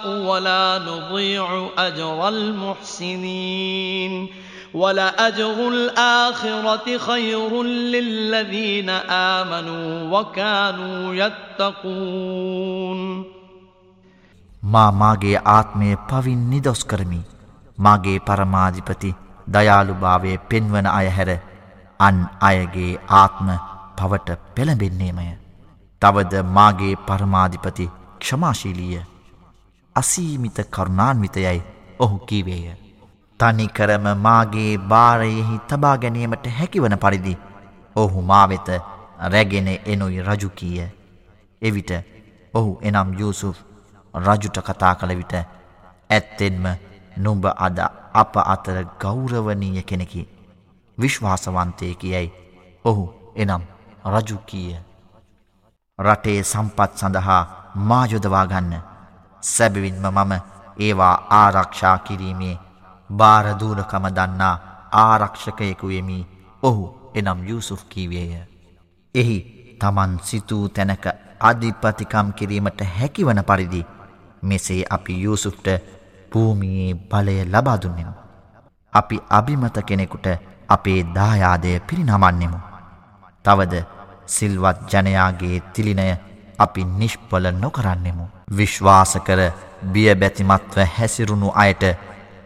[0.09, 4.29] ولا نضيع أجر المحسنين
[4.75, 13.25] ولأجر الآخرة خير للذين آمنوا وكانوا يتقون
[14.63, 17.21] මා මාගේ ආත්මය පවින් නිදොස් කරමි.
[17.79, 19.15] මාගේ පරමාධිපති
[19.51, 21.39] දයාළුභාවය පෙන්වන අය හැර
[22.01, 23.49] අන් අයගේ ආත්ම
[23.98, 25.28] පවට පෙළඹෙන්නේමය.
[26.02, 29.06] තවද මාගේ පරමාධිපති ක්ෂමාශීලීය
[29.96, 31.62] අසීමිත කරුණාන්විතයයි
[32.00, 32.76] ඔහු කීවේය.
[33.40, 37.38] තනිකරම මාගේ භාරයෙහි තබා ගැනීමට හැකිවන පරිදි
[37.96, 38.68] ඔහු මාවෙත
[39.28, 40.88] රැගෙන එනුයි රජුකීය.
[41.62, 41.92] එවිට
[42.54, 43.58] ඔහු එනම් යුසුෆ්
[44.14, 45.34] රජුට කතා කළ විට
[46.10, 46.66] ඇත්තෙන්ම
[47.18, 47.80] නුඹ අද
[48.14, 50.28] අප අතර ගෞරවනීය කෙනෙකි
[50.98, 52.30] විශ්වාසවන්තය කියයි
[52.86, 53.04] ඔහු
[53.36, 53.64] එනම්
[54.06, 54.78] රජු කීය.
[56.00, 57.44] රටේ සම්පත් සඳහා
[57.84, 58.74] මායොදවාගන්න
[59.44, 60.34] සැබවින්ම මම
[60.80, 62.56] ඒවා ආරක්ෂා කිරීමේ
[63.10, 64.56] භාරදූරකම දන්නා
[64.94, 66.20] ආරක්ෂකයෙකුයමි
[66.64, 66.84] ඔහු
[67.16, 68.42] එනම් යුසුෆ් කීවේය.
[69.16, 69.38] එහි
[69.80, 71.06] තමන් සිතූ තැනක
[71.42, 73.86] අධිපතිකම් කිරීමට හැකිවන පරිදි
[74.44, 75.68] මෙසේ අපි යුසුෆ්ට
[76.32, 78.14] භූමියේ බලය ලබාදුන්නෙමු.
[78.94, 80.28] අපි අභිමත කෙනෙකුට
[80.70, 82.67] අපේ දායාදය පිරිනමන්නෙමු.
[83.47, 83.75] තවද
[84.29, 86.17] සිල්වත් ජනයාගේ තිලිනය
[86.59, 88.27] අපි නිෂ්පල නොකරන්නෙමු.
[88.51, 89.51] විශ්වාස කර
[89.85, 91.85] බියබැතිමත්ව හැසිරුණු අයට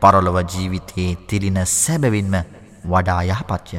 [0.00, 2.34] පරලොව ජීවිතයේ තිලින සැබවින්ම
[2.86, 3.76] වඩා යහපත්ය.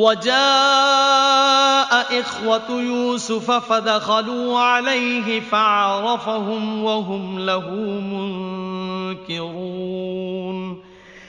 [0.00, 1.90] وجاء
[2.20, 7.70] إخوة يوسف فدخلوا عليه فعرفهم وهم له
[9.20, 10.87] منكرون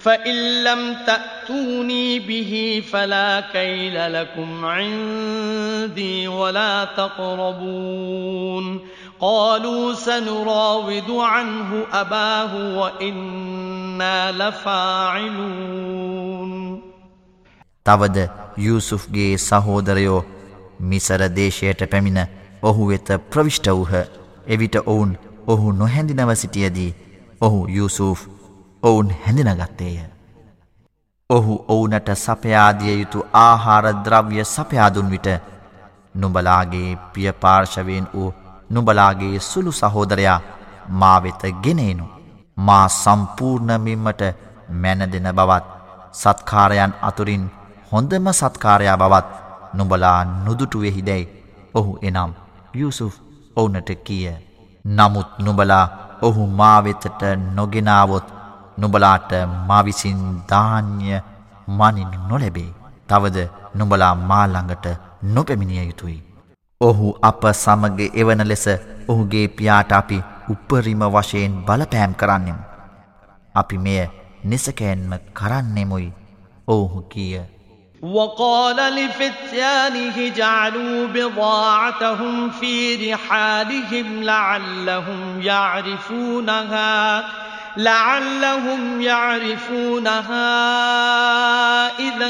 [0.00, 8.80] فإن لم تأتوني به فلا كيل لكم عندي ولا تقربون
[9.20, 15.86] قالوا سنراود عنه أباه وإنا لفاعلون
[17.86, 18.18] තවද
[18.58, 20.20] යුසුෆ්ගේ සහෝදරයෝ
[20.82, 22.20] මිසර දේශයට පැමිණ
[22.62, 23.92] ඔහු වෙත ප්‍රවිෂ්ට වූහ
[24.46, 25.12] එවිට ඔවුන්
[25.46, 26.90] ඔහු නොහැඳිනව සිටියදී
[27.40, 28.20] ඔහු යුසූෆ්
[28.83, 29.97] ඔවුන් හැඳිනගත්තේය.
[31.29, 35.27] ඔහු ඔවුනට සපයාදිය යුතු ආහාර ද්‍රව්‍ය සපයාදුන් විට
[36.15, 38.33] නුබලාගේ පියපාර්ශවයෙන් වූ
[38.69, 40.39] නුබලාගේ සුළු සහෝදරයා
[41.01, 42.05] මා වෙත ගෙනේනු.
[42.57, 44.21] මා සම්පූර්ණමින්මට
[44.81, 45.65] මැනදෙන බවත්
[46.13, 47.45] සත්කාරයන් අතුරින්
[47.91, 49.29] හොඳම සත්කාරයා බවත්
[49.73, 51.31] නුබලා නුදුටුවෙහිදැයි
[51.73, 52.31] ඔහු එනම්
[52.73, 53.15] යුසුෆ්
[53.55, 54.27] ඔවුනට කිය.
[54.85, 55.85] නමුත් නුබලා
[56.21, 57.21] ඔහු මාවෙතට
[57.53, 58.40] නොගෙනාවොත්
[58.78, 59.30] නුබලාට
[59.68, 61.20] මවිසින් ධාන්‍ය
[61.68, 62.70] මනින් නොලැබේ.
[63.08, 64.86] තවද නුබලා මාළඟට
[65.34, 66.18] නොපැමිණිය යුතුයි.
[66.80, 68.66] ඔහු අප සමග එවන ලෙස
[69.08, 70.18] ඔහුගේ පියාට අපි
[70.50, 72.58] උපරිම වශයෙන් බලපෑම් කරන්නෙම්.
[73.54, 74.00] අපි මෙය
[74.44, 76.08] නිසකෑන්ම කරන්නෙමුයි
[76.68, 77.36] ඔවුහු කිය.
[78.02, 87.24] وقال لفتيانه جعلوا بضاعتهم في رحالهم لعلهم يعرفونها
[87.77, 90.41] لعلهم يعرفونها
[91.99, 92.25] إذا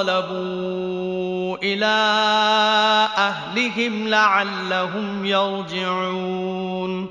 [0.00, 0.36] انقلبوا
[1.62, 1.96] إلى
[3.16, 7.08] أهلهم لعلهم يرجعون.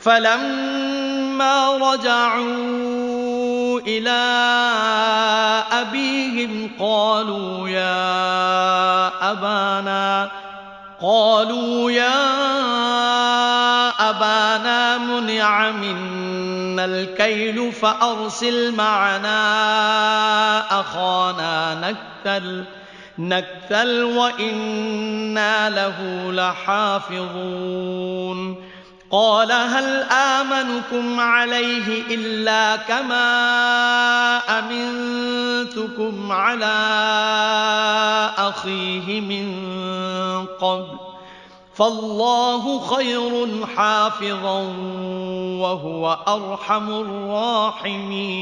[0.00, 2.90] فلما رجعوا
[3.80, 4.20] إلى
[5.72, 10.30] أبيهم قالوا يا أبانا
[11.02, 12.50] قالوا يا
[14.10, 19.40] أبانا منع منا الكيل فأرسل معنا
[20.80, 22.64] أخانا نكتل
[23.18, 27.50] نكتل وإنا له لحافظون.
[29.10, 33.28] قال هل آمنكم عليه إلا كما
[34.58, 36.76] أمنتكم على
[38.38, 39.66] أخيه من
[40.60, 41.09] قبل؟
[41.79, 43.31] فالله خير
[43.67, 44.59] حافظا
[45.61, 48.35] وهو أرحم الراحمين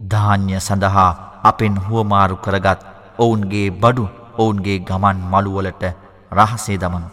[0.00, 1.12] ධාන්‍ය සඳහා
[1.42, 2.80] අපෙන් හුවමාරු කරගත්
[3.18, 4.04] ඔවුන්ගේ බඩු
[4.38, 5.84] ඔවුන්ගේ ගමන් මළුවලට
[6.32, 7.08] රහසේ දමනු.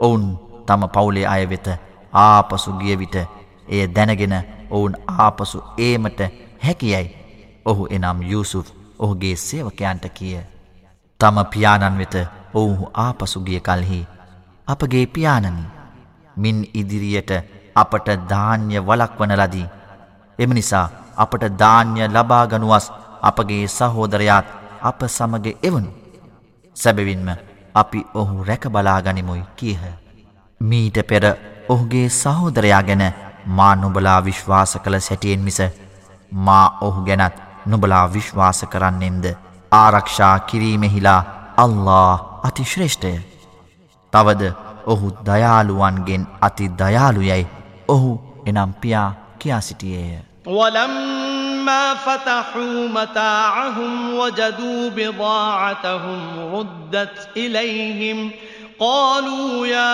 [0.00, 0.24] ඔවුන්
[0.66, 1.68] තම පවුලේ අය වෙත
[2.14, 3.16] ආපසු ගිය විට
[3.68, 4.36] එය දැනගෙන
[4.70, 6.20] ඔවුන් ආපසු ඒමට
[6.62, 7.06] හැකියයි.
[7.66, 8.66] ඔහු එනම් යුසුෆ්
[8.98, 10.36] ඔහුගේ සේවකයන්ට කිය.
[11.20, 12.14] තම පියාණන් වෙත
[12.55, 14.01] ඔවුහු ආපසුගිය කල්හි
[14.67, 15.63] අපගේ පියාණනි
[16.37, 17.31] මින් ඉදිරියට
[17.75, 19.67] අපට ධාන්‍ය වලක්වන ලදී.
[20.39, 20.87] එම නිසා
[21.17, 22.87] අපට ධාන්‍ය ලබාගනුවස්
[23.21, 24.47] අපගේ සහෝදරයාත්
[24.81, 25.89] අප සමග එවනු.
[26.75, 27.27] සැබවින්ම
[27.75, 29.81] අපි ඔහු රැකබලාගනිමුයි කීහ.
[30.61, 31.25] මීට පෙර
[31.69, 33.03] ඔහුගේ සහෝදරයා ගැන
[33.47, 35.59] මා නුබලා විශ්වාස කළ සැටියෙන් මිස
[36.45, 37.35] මා ඔහු ගැනත්
[37.65, 39.25] නුබලා විශ්වාස කරන්නෙම්ද?
[39.71, 41.21] ආරක්ෂා කිරීමෙහිලා
[41.57, 43.12] අල්له අතිශ්‍රේෂ්ඨය.
[44.12, 44.52] තවද
[44.86, 47.46] ඔහු දයාළුවන්ගෙන් අති දයාළුයැයි
[47.88, 48.10] ඔහු
[48.46, 50.18] එනම් පියා කියා සිටියේය.
[50.46, 56.20] ولما فتحوا متاعهم وجدوا بضاعتهم
[56.54, 58.30] ردت إليهم
[58.80, 59.92] قالوا يا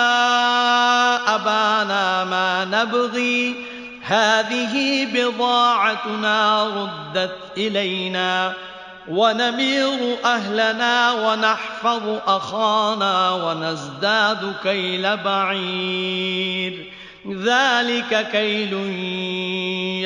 [1.35, 3.55] أبانا ما نبغي
[4.03, 4.73] هذه
[5.13, 8.53] بضاعتنا ردت إلينا
[9.08, 16.92] ونمير أهلنا ونحفظ أخانا ونزداد كيل بعير.
[17.28, 18.72] ذلك كيل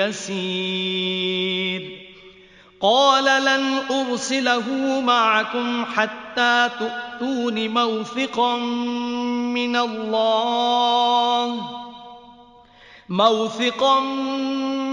[0.09, 1.83] يسير.
[2.81, 8.57] قال لن أرسله معكم حتى تؤتون موثقا
[9.57, 11.86] من الله.
[13.09, 14.01] موثقا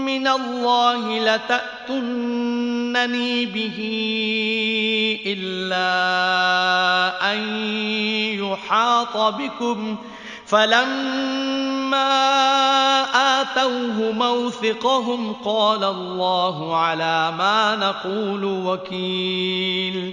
[0.06, 3.78] من الله لتأتنني به
[5.26, 5.92] إلا
[7.32, 7.38] أن
[8.38, 9.96] يحاط بكم.
[10.46, 12.04] فلما
[13.40, 20.12] آتوه موثقهم قال الله على ما نقول وكيل.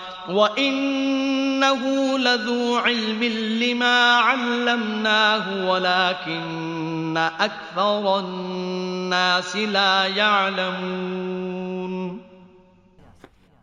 [0.28, 1.82] وإنه
[2.18, 3.22] لذو علم
[3.62, 11.94] لما علمناه ولكن أكثر الناس لا يعلمون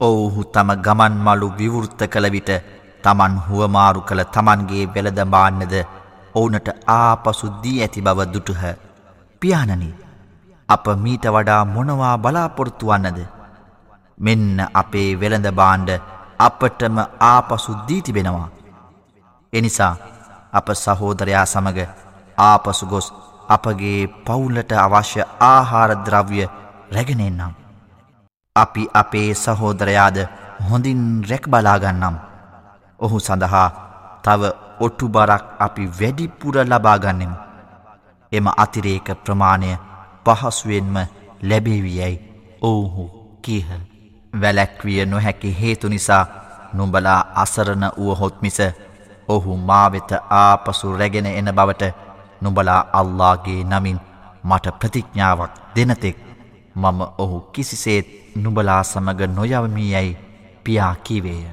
[0.02, 2.50] ඔවුහු තම ගමන් මලු විවෘත්ත කළ විට
[3.04, 5.74] තමන් හුවමාරු කළ තමන්ගේ වෙළදඹාන්නද
[6.36, 8.64] ඔවුනට ආපසු දී ඇති බව දුටුහ.
[9.42, 9.90] පියාණනි
[10.70, 13.20] අප මීට වඩා මොනවා බලාපොරොත්තු වන්නද.
[14.18, 15.92] මෙන්න අපේ වෙළඳ බාණ්ඩ
[16.39, 18.49] අපටම ආපසු දී තිබෙනවා.
[19.53, 19.95] එනිසා
[20.53, 21.79] අප සහෝදරයා සමග
[22.39, 23.09] ආපසු ගොස්
[23.49, 26.47] අපගේ පවුල්ලට අවශ්‍ය ආහාරද්‍රව්‍ය
[26.95, 27.53] රැගෙනෙන්නම්.
[28.57, 30.19] අපි අපේ සහෝදරයාද
[30.69, 32.17] හොඳින් රැක් බලාගන්නම්.
[33.01, 33.69] ඔහු සඳහා
[34.25, 34.43] තව
[34.81, 37.37] ඔට්ටු බරක් අපි වැඩිපුර ලබාගන්නෙමු.
[38.33, 39.71] එම අතිරේක ප්‍රමාණය
[40.27, 40.97] පහසුවෙන්ම
[41.43, 42.25] ලැබේවියැයි
[42.63, 43.05] ඔවුහු
[43.43, 43.88] කීහ.
[44.33, 46.25] වැලැක්විය නොහැකි හේතු නිසා
[46.73, 48.59] නුඹලා අසරණ වුවහොත් මිස
[49.29, 51.93] ඔහු මාවෙත ආපසු රැගෙන එන බවට
[52.41, 54.01] නුඹලා අල්ලාගේ නමින්
[54.45, 56.19] මට ප්‍රතිඥ්ඥාවක් දෙනතෙක්
[56.77, 58.07] මම ඔහු කිසිසේත්
[58.37, 60.19] නුබලා සමග නොයවමී යැයි
[60.65, 61.47] පියා කිවේය.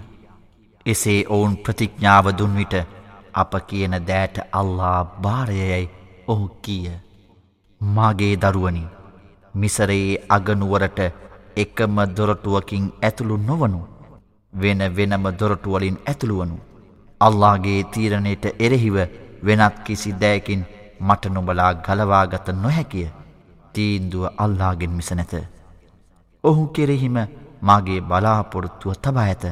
[0.85, 2.75] එසේ ඔවුන් ප්‍රතිඥ්ඥාව දුන්විට
[3.33, 5.89] අප කියන දෑට අල්ලා භාරයයයි
[6.27, 6.91] ඔහු කීය.
[7.81, 8.83] මාගේ දරුවනි
[9.55, 10.99] මිසරයේ අගනුවරට
[11.55, 13.81] එකම දොරටුවකින් ඇතුළු නොවනු
[14.53, 16.57] වෙන වෙනම දොරටුවලින් ඇතුළුවනු.
[17.21, 18.95] අල්ලාගේ තීරණයට එරෙහිව
[19.45, 20.65] වෙනත් කිසි දෑකින්
[20.99, 23.07] මට නොබලා ගලවාගත නොහැකිය
[23.73, 25.33] තීන්දුව අල්ලාගෙන් මිස නැත.
[26.43, 27.17] ඔහු කෙරෙහිම
[27.61, 29.43] මාගේ බලාපොරොත්තුව තබා ඇත.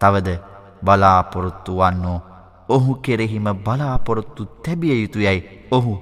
[0.00, 0.28] තවද
[0.84, 2.18] බලාපොරොත්තු වන්නෝ
[2.68, 5.92] ඔහු කෙරෙහිම බලාපොරොත්තු තැබිය යුතු යැයි ඔහු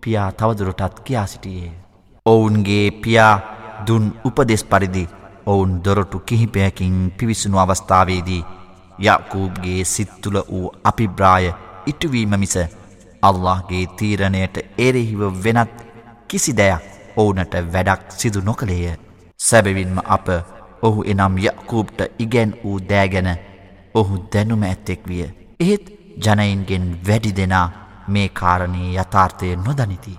[0.00, 1.72] පියා තවදුරටත් කියා සිටියේ.
[2.26, 3.57] ඔවුන්ගේ පියා
[3.88, 5.04] දුන් උපදෙස් පරිදි
[5.46, 8.42] ඔවුන් දොරටු කිහිපයකින් පිවිසුණු අවස්ථාවේදී
[9.06, 11.52] යකූබ්ගේ සිත්තුල වූ අපිබ්‍රාය
[11.86, 12.56] ඉටුවීම මිස
[13.22, 15.76] අල්لهගේ තීරණයට එරෙහිව වෙනත්
[16.28, 16.82] කිසි දෙයක්
[17.16, 18.96] ඔවුනට වැඩක් සිදු නොකළේය.
[19.40, 20.28] සැබවින්ම අප
[20.82, 23.30] ඔහු එනම් යකූබ්ට ඉගැන් වූ දෑගැන
[23.94, 25.24] ඔහු දැනුම ඇත්තෙක් විය.
[25.60, 25.86] එහෙත්
[26.18, 27.66] ජනයින්ගෙන් වැඩි දෙනා
[28.08, 30.18] මේ කාරණයේ යථාර්ථය නොදනිති.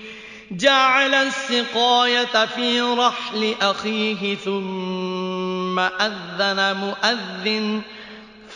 [0.51, 7.81] جعل السقاية في رحل أخيه ثم أذن مؤذن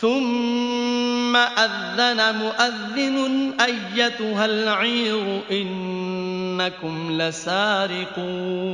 [0.00, 8.66] ثم أذن مؤذن أيتها العير إنكم لسارقون.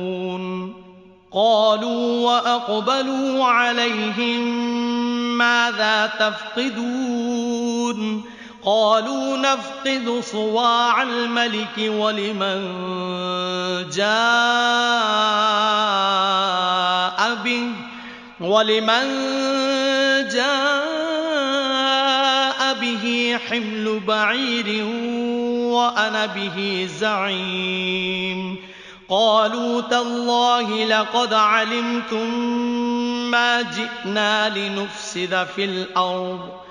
[1.31, 8.23] قالوا وأقبلوا عليهم ماذا تفقدون؟
[8.65, 12.61] قالوا نفقد صواع الملك ولمن
[13.89, 14.13] جاء
[17.43, 17.69] به؟
[18.39, 19.05] ولمن
[20.29, 20.53] جاء
[22.73, 24.85] به حمل بعير
[25.73, 28.57] وأنا به زعيم.
[29.09, 32.33] قالوا تالله لقد علمتم
[33.31, 36.62] ما جئنا لنفسد في الأرض.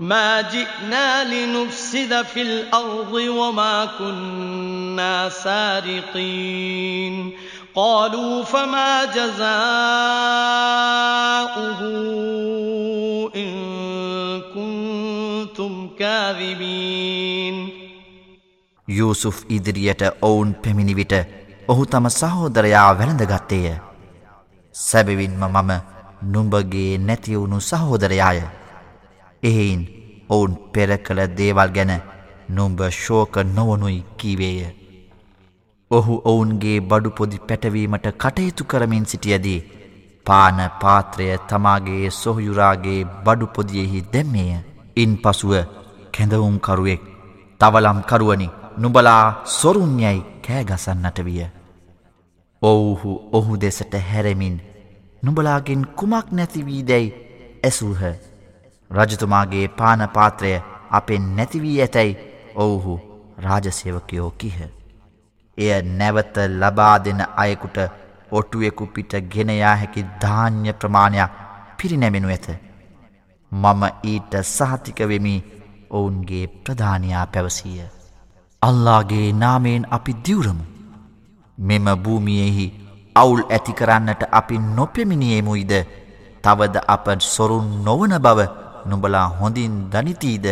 [0.00, 7.32] ما جئنا لنفسد في الأرض وما كنا سارقين
[7.74, 9.46] قالوا فما جزاؤه
[13.36, 13.52] إن
[14.54, 17.86] كنتم كاذبين
[18.88, 21.12] යූසුෆ් ඉදිරියට ඔවුන් පැමිණි විට
[21.68, 23.76] ඔහු තම සහෝදරයා වැළඳගත්තේය.
[24.74, 25.70] සැබවින්ම මම
[26.32, 28.42] නුඹගේ නැතිවුණු සහෝදරයාය.
[29.43, 29.81] එහෙයින්
[30.29, 31.93] ඔවුන් පෙර කළ දේවල් ගැන
[32.49, 34.59] නුම්ඹ ශෝක නොවනුයි කීවේය.
[35.91, 39.59] ඔහු ඔවුන්ගේ බඩු පොදි පැටවීමට කටයුතු කරමින් සිටියදී
[40.25, 44.51] පාන පාත්‍රය තමාගේ සොහයුරාගේ බඩු පොදියෙහි දැම්මේය.
[44.97, 45.53] ඉන් පසුව
[46.13, 47.01] කැඳවුම්කරුවෙක්
[47.61, 51.41] තවලම්කරුවනි නුබලා සොරුන්යයි කෑගසන්නට විය.
[52.61, 54.57] ඔවුහු ඔහු දෙසට හැරමින්
[55.23, 57.15] නුඹලාගෙන් කුමක් නැතිවී දැයි
[57.63, 58.30] ඇසූහ.
[58.91, 60.51] රජතුමාගේ පානපාත්‍රය
[60.91, 62.19] අපෙන් නැතිවී ඇතැයි
[62.55, 62.95] ඔවුහු
[63.37, 64.57] රාජසේවකයෝ කිහ.
[65.57, 67.77] එය නැවත ලබා දෙන අයෙකුට
[68.31, 71.39] ඔටුවෙකු පිට ගෙනයා හැකි ධාන්‍ය ප්‍රමාණයක්
[71.77, 72.47] පිරිනැමෙනු ඇත.
[73.51, 75.35] මම ඊට සහතිකවෙමි
[75.91, 77.87] ඔවුන්ගේ ප්‍රධානයා පැවසීය.
[78.61, 80.65] අල්ලාගේ නාමයෙන් අපි දිවරමු.
[81.57, 82.65] මෙම භූමියෙහි
[83.15, 85.73] අවුල් ඇති කරන්නට අපි නොපෙමිණියමුයිද
[86.43, 88.39] තවද අප සොරුන් නොවන බව
[88.90, 90.46] නුඹලා හොඳින් දනිතීද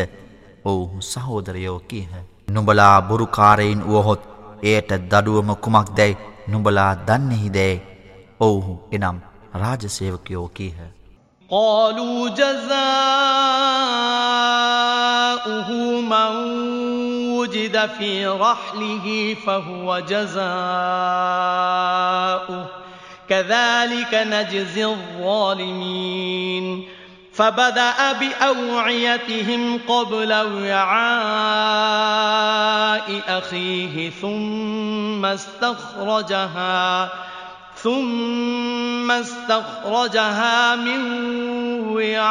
[0.64, 2.08] ඔවුහු සහෝදරයෝ කියහ.
[2.50, 4.22] නුඹලා බොරුකාරයින් වුවහොත්
[4.62, 6.16] එයට දඩුවම කුමක් දැයි
[6.48, 7.82] නුඹලා දන්නෙහිදැයි
[8.40, 9.18] ඔවුහු එනම්
[9.62, 10.74] රාජසේවකයෝ කීහ.
[11.50, 12.74] قالوا جزاؤه
[16.02, 16.32] من
[17.30, 20.44] وجد في رحله فهو جزاؤه
[23.28, 26.88] كذلك نجزي الظالمين
[27.39, 30.99] فبدأ بأوعيتهم قبل وعاء
[33.27, 37.09] أخيه ثم استخرجها
[37.75, 41.01] ثم استخرجها من
[41.87, 42.29] وعاء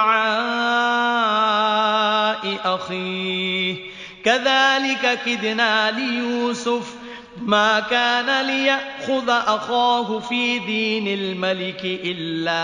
[2.65, 3.77] أخيه.
[4.25, 7.08] كذلك كدنا ليوسف
[7.48, 12.64] ما كان ليأخذ أخاه في دين الملك إلا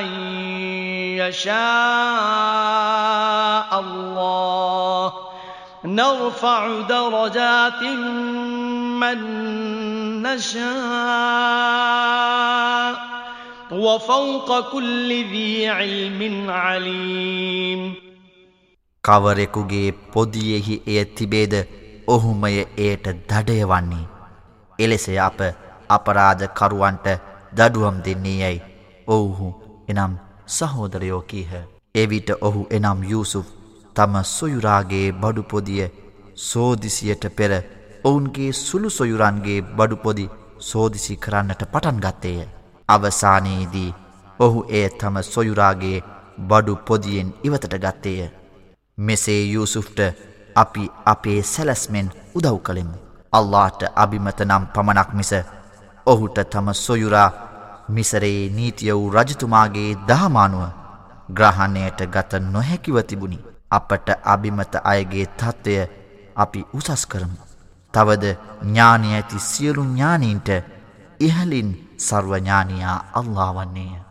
[0.00, 0.06] أن
[1.18, 1.56] يشاء
[3.80, 5.12] الله
[5.84, 7.82] نرفع درجات
[9.00, 9.18] من
[10.22, 10.66] نشاء
[13.72, 17.94] وفوق كل ذي علم عليم
[19.04, 21.54] කවරෙකුගේ පොදියෙහි එය තිබේද
[22.13, 24.09] ඔහුමය එයට දඩය වන්නේ.
[24.79, 25.39] එලෙසය අප
[25.89, 27.07] අපරාධ කරුවන්ට
[27.53, 28.61] දඩුවම් දෙන්නේ යැයි
[29.07, 29.47] ඔවුහු
[29.87, 30.13] එනම්
[30.49, 31.51] සහෝදරයෝ කීහ.
[31.95, 33.47] එවිට ඔහු එනම් යුසුෆ්
[33.95, 35.83] තම සොයුරාගේ බඩුපොදිය
[36.41, 37.51] සෝදිසියට පෙර
[38.03, 40.25] ඔවුන්ගේ සුළු සොයුරන්ගේ බඩුපොදි
[40.61, 42.47] සෝදිසි කරන්නට පටන් ගත්තේය.
[42.89, 43.95] අවසානයේදී
[44.39, 46.03] ඔහු එය තම සොයුරාගේ
[46.39, 48.29] බඩු පොදියෙන් ඉවතට ගත්තේය.
[48.97, 49.99] මෙසේ යුසුෆ්ට
[50.55, 52.97] අපි අපේ සැලස්මෙන් උදව් කළෙමු.
[53.33, 55.31] අල්ලාට අභිමත නම් පමණක් මිස
[56.07, 57.29] ඔහුට තම සොයුරා
[57.89, 60.63] මිසරේ නීතිය වූ රජතුමාගේ දහමානුව
[61.29, 63.39] ග්‍රහණයට ගත නොහැකිව තිබුණි.
[63.71, 65.75] අපට අභිමත අයගේ තත්ත්වය
[66.35, 67.37] අපි උසස් කරමු.
[67.93, 68.25] තවද
[68.61, 70.49] ඥානය ඇති සියලු ඥානීන්ට
[71.19, 74.10] ඉහලින් සර්වඥානයා අල්ලා වන්නේය.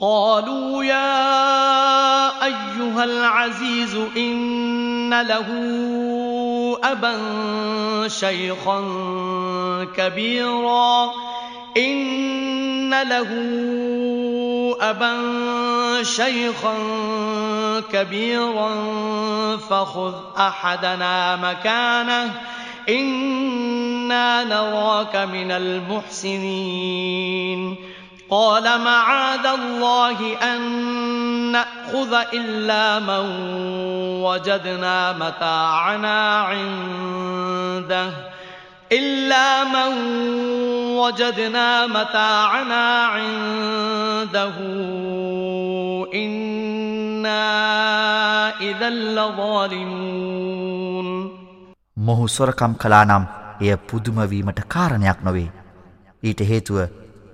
[0.00, 5.48] قالوا يا أيها العزيز إن له
[6.84, 7.18] أبا
[8.08, 8.84] شيخا
[9.96, 11.12] كبيرا.
[11.76, 13.30] إن له
[14.80, 15.14] أبا
[16.02, 16.74] شيخا
[17.92, 18.70] كبيرا
[19.56, 22.40] فخذ أحدنا مكانه.
[22.88, 26.58] إنا نراك من المحسنين.
[28.29, 30.61] قال معاذ الله أن
[31.51, 33.25] نأخذ إلا من
[34.23, 38.11] وجدنا متاعنا عنده
[38.91, 39.91] إلا من
[40.97, 44.55] وجدنا متاعنا عنده
[46.13, 47.43] إنا
[48.61, 50.33] إذا لظالمون
[51.97, 53.23] මොහු සොරකම් කලා නම්
[53.61, 55.49] එය පුදුමවීමට කාරණයක් නොවේ.
[56.23, 56.77] ඊට හේතුව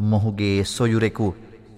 [0.04, 1.28] මොහුගේ සොයුරෙකු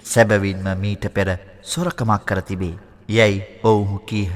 [0.05, 1.29] සැබවින්ම මීට පෙර
[1.65, 2.79] සොරකමක් කර තිබේ.
[3.09, 4.35] යැයි ඔවුහු කීහ.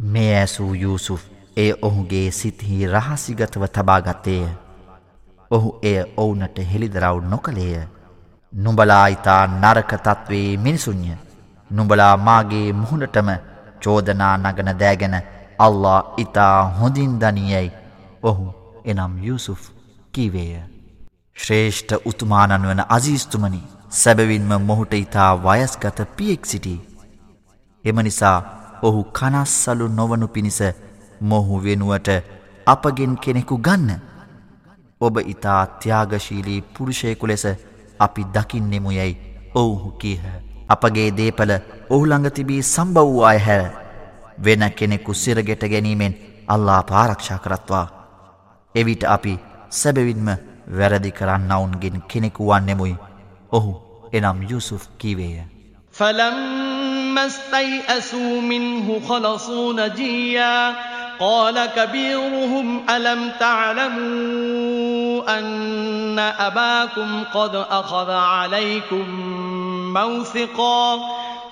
[0.00, 1.22] මේ ඇසූ යුසුෆ්
[1.56, 4.48] එය ඔහුගේ සිත්හි රහසිගතව තබාගත්තේය.
[5.50, 7.86] ඔහු එය ඔවුනට හෙළිදරව් නොකළේය.
[8.52, 11.16] නුඹලා ඉතා නරකතත්වේ මිනිසුන්ය.
[11.70, 13.28] නුඹලා මාගේ මුහුණටම
[13.80, 15.16] චෝදනා නගන දෑගෙන
[15.58, 17.68] අල්ලා ඉතා හොඳින් දනියයි
[18.22, 18.46] ඔහු
[18.84, 19.62] එනම් යුසුෆ්
[20.14, 20.75] කීවේය.
[21.36, 23.60] ශ්‍රේෂ්ඨ උතුමානන් වන අසීස්තුමනි
[23.90, 26.74] සැබවින්ම මොහුට ඉතා වයස්ගත පියෙක් සිටි.
[27.84, 28.38] එම නිසා
[28.82, 30.60] ඔහු කනස්සලු නොවනු පිණිස
[31.22, 32.08] මොහු වෙනුවට
[32.66, 34.00] අපගෙන් කෙනෙකු ගන්න.
[35.00, 37.46] ඔබ ඉතා ත්‍යාගශීලී පුරුෂයකු ලෙස
[38.00, 39.20] අපි දකින්නෙමු යැයි
[39.54, 40.24] ඔවුහු කීහ.
[40.68, 41.52] අපගේ දේපල
[41.90, 43.62] ඔහුළඟ තිබී සම්බව් වූ අය හැර
[44.44, 46.18] වෙන කෙනෙකු සිරගෙට ගැනීමෙන්
[46.48, 47.86] අල්ලා පාරක්ෂා කරත්වා.
[48.74, 49.38] එවිට අපි
[49.70, 50.28] සැබවින්ම
[50.77, 52.95] වැරදි කරන්නවුන්ගෙන් කෙනෙකු වන්නෙමුයි.
[53.51, 53.73] ඔහු
[54.13, 55.43] එනම් යුසුෆ් කීවේය.
[55.93, 60.75] فلما استيئسوا منه خلصوا نجيا
[61.19, 69.05] قال كبيرهم ألم تعلموا أن أباكم قد أخذ عليكم
[69.93, 70.99] موثقا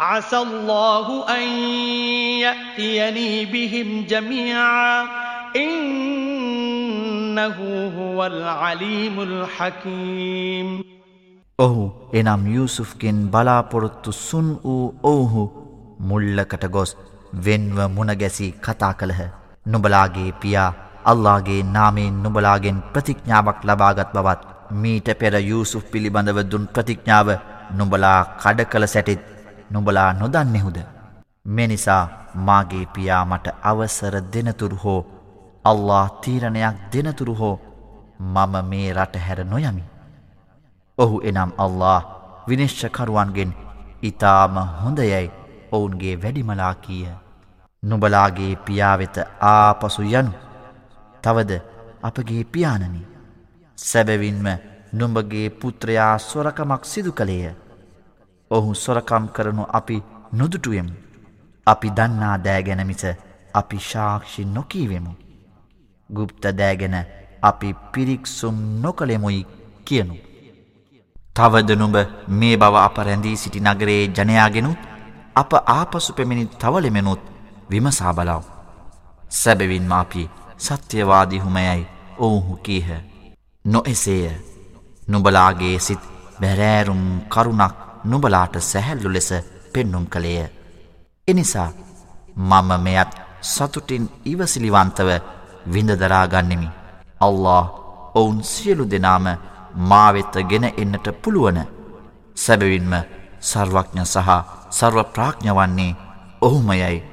[0.00, 1.42] عسى الله أن
[2.40, 5.06] يأتيني بهم جميعا
[5.56, 7.56] إنه
[7.90, 10.82] هو العليم الحكيم
[11.58, 15.50] ඔහු එනම් යුසුෆ්ගෙන් බලාපොරොත්තු සුන් වූ ඔවුහු
[16.00, 16.96] මුල්ලකට ගොස්
[17.44, 19.20] වෙන්ව මුණගැසි කතා කළහ.
[19.66, 20.74] නුබලාගේ පියා
[21.04, 28.86] අල්ලාගේ නාමයෙන් නුබලාගෙන් ප්‍රතිඥාවක් ලබාගත් බවත් මීට පෙර යුසුෆ් පිළිබඳව දුන් ප්‍රතිඥාව නුබලා කඩ කළ
[28.86, 29.29] සැටිත්
[29.71, 30.77] නුඹලා නොදන්නෙහුද?
[31.45, 32.03] මෙනිසා
[32.47, 35.01] මාගේ පියා මට අවසර දෙනතුරු හෝ
[35.65, 37.55] අල්له තීරණයක් දෙනතුරු හෝ
[38.19, 39.83] මම මේ රට හැර නොයමි.
[40.97, 42.01] ඔහු එනම් අල්له
[42.47, 43.51] විනිශ්ෂකරුවන්ගෙන්
[44.01, 45.31] ඉතාම හොඳයැයි
[45.71, 47.13] ඔවුන්ගේ වැඩිමලා කියය
[47.83, 50.33] නුබලාගේ පියාවෙත ආපසු යනු.
[51.23, 51.51] තවද
[52.03, 53.07] අපගේ පියානනි
[53.77, 54.47] සැබවින්ම
[54.93, 57.60] නුඹගේ පුත්‍රයා ස්වරකමක් සිදු කළේය.
[58.51, 59.97] ඔහු සොරකම් කරනු අපි
[60.33, 60.93] නොදුටුවෙමු
[61.67, 63.03] අපි දන්නා දෑගැන මිස
[63.53, 65.13] අපි ශාක්ෂි නොකීවෙමු
[66.09, 66.97] ගුප්ත දෑගෙන
[67.43, 69.41] අපි පිරික්සුම් නොකළෙමුයි
[69.85, 70.15] කියනු
[71.35, 71.97] තවද නුඹ
[72.29, 74.79] මේ බව අප රැඳී සිටි නගරේ ජනයාගෙනුත්
[75.35, 77.21] අප ආපසු පෙමිණි තවලෙමෙනුත්
[77.69, 78.43] විමසා බලාව.
[79.31, 81.87] සැබවින්ම අපි සත්‍යවාදිහුමයයි
[82.17, 82.89] ඔවුහු කීහ.
[83.65, 84.31] නොඑසේය
[85.07, 86.01] නුබලාගේ සිත්
[86.41, 89.29] බැරෑරුම් කරුණක් නුබලාට සැහැල්ලු ලෙස
[89.73, 90.49] පෙන්නුම් කළේය.
[91.27, 91.69] එනිසා
[92.35, 93.11] මම මෙයත්
[93.43, 95.09] සතුටින් ඉවසිලිවන්තව
[95.73, 96.69] විඳදරාගන්නෙමි.
[97.19, 97.69] අල්له
[98.15, 99.25] ඔවුන් සියලු දෙනාම
[99.89, 101.59] මාවෙත්ත ගෙන එන්නට පුළුවන.
[102.35, 102.93] සැබවින්ම
[103.41, 104.29] සර්වඥ සහ
[104.71, 105.97] සර්ව ප්‍රාඥ්ඥවන්නේ
[106.41, 107.03] ඔහුමයයි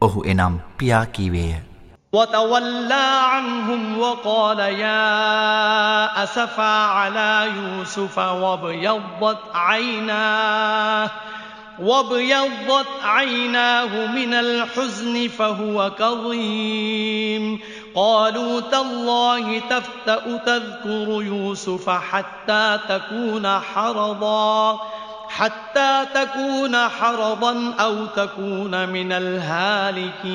[0.00, 1.73] ඔහු එනම් පියා කීවේය.
[2.14, 11.10] وتولى عنهم وقال يا أسفا على يوسف وابيضت عيناه
[11.78, 17.60] وابيضت عيناه من الحزن فهو كظيم.
[17.94, 24.80] قالوا تالله تفتأ تذكر يوسف حتى تكون حرضاً
[25.28, 30.34] حتى تكون حرضا أو تكون من الهالكين.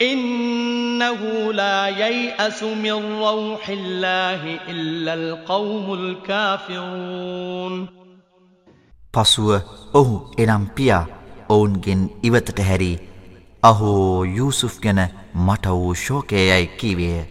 [0.00, 7.88] إنه لا ييأس من روح الله إلا القوم الكافرون
[9.14, 9.48] පසුව
[9.92, 11.06] ඔහු එනම් පියා
[11.48, 12.96] ඔවුන්ගෙන් ඉවතට හැරී
[13.62, 15.00] අහෝ යූසුෆ් ගැන
[15.36, 17.24] මට වූ ශෝකයයි කීවේය.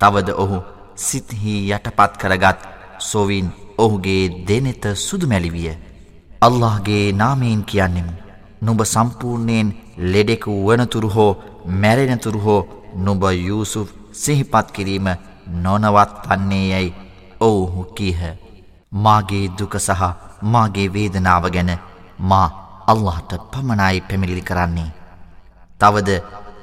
[0.00, 0.58] තවද ඔහු
[0.98, 2.64] සිත්හි යටපත් කරගත්
[3.00, 3.48] සොවින්
[3.78, 5.74] ඔහුගේ දෙනෙත සුදුමැලිවිය.
[6.42, 8.14] අල්لهගේ නාමයෙන් කියන්නෙමු.
[8.62, 9.68] නුඹ සම්පූර්ණයෙන්
[10.06, 11.32] ලෙඩෙකු වනතුරු හෝ
[11.68, 12.60] මැරෙනතුරු හෝ
[12.96, 15.08] නුඹ යුසුෆ් සිහිපත් කිරීම
[15.64, 16.94] නොනවත් වන්නේ යැයි
[17.40, 18.20] ඔවුහු කීහ.
[19.04, 20.02] මාගේ දුක සහ
[20.42, 21.70] මාගේ වේදනාව ගැන
[22.20, 22.48] මා
[22.86, 24.90] අල්لهට පමණයි පැමිලිලි කරන්නේ.
[25.80, 26.10] තවද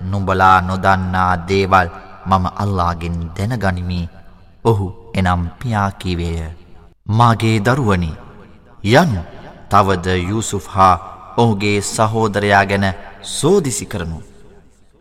[0.01, 1.89] නුඹලා නොදන්නා දේවල්
[2.25, 4.09] මම අල්ලාගෙන් දැනගනිමි
[4.65, 6.53] ඔහු එනම් පියාකිවේය.
[7.07, 8.11] මාගේ දරුවනි
[8.83, 9.21] යනු
[9.69, 10.95] තවද යුසුෆ් හා
[11.37, 12.85] ඔහුගේ සහෝදරයා ගැන
[13.21, 14.34] සෝදිසි කරනු.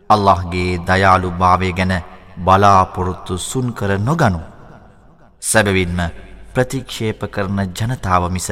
[0.09, 2.01] අල්لهගේ දයාලු භාවය ගැන
[2.37, 4.39] බලාපොරොත්තු සුන් කර නොගනු.
[5.41, 5.99] සැබවින්ම
[6.53, 8.49] ප්‍රතික්ෂේප කරන ජනතාව මිස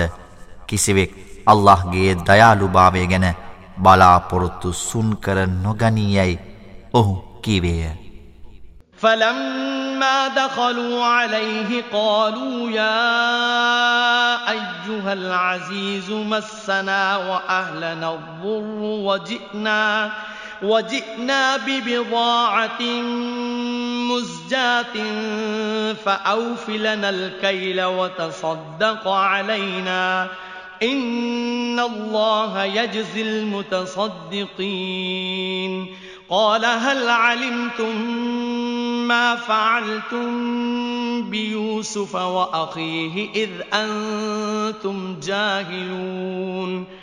[0.67, 1.11] කිසිවෙක්
[1.45, 3.35] අල්لهගේ දයාලු භාවය ගැන
[3.77, 6.39] බලාපොරොත්තු සුන් කර නොගනීයැයි
[6.93, 8.03] ඔහු කීවේය.
[9.03, 12.99] فَلَمَّا دَخَلُوا عَلَيْهِ قَالُوا يَا
[14.51, 20.32] أَيُّهَا الْعَزِيزُ مَسَّنَا وَأَهْلَنَا الضُّرُّ وَجِئْنَا بِعَجْلٍ
[20.63, 22.81] وجئنا ببضاعة
[24.11, 24.93] مزجاة
[25.93, 30.27] فأوف لنا الكيل وتصدق علينا.
[30.83, 35.95] إن الله يجزي المتصدقين.
[36.29, 38.01] قال هل علمتم
[39.07, 47.02] ما فعلتم بيوسف وأخيه إذ أنتم جاهلون؟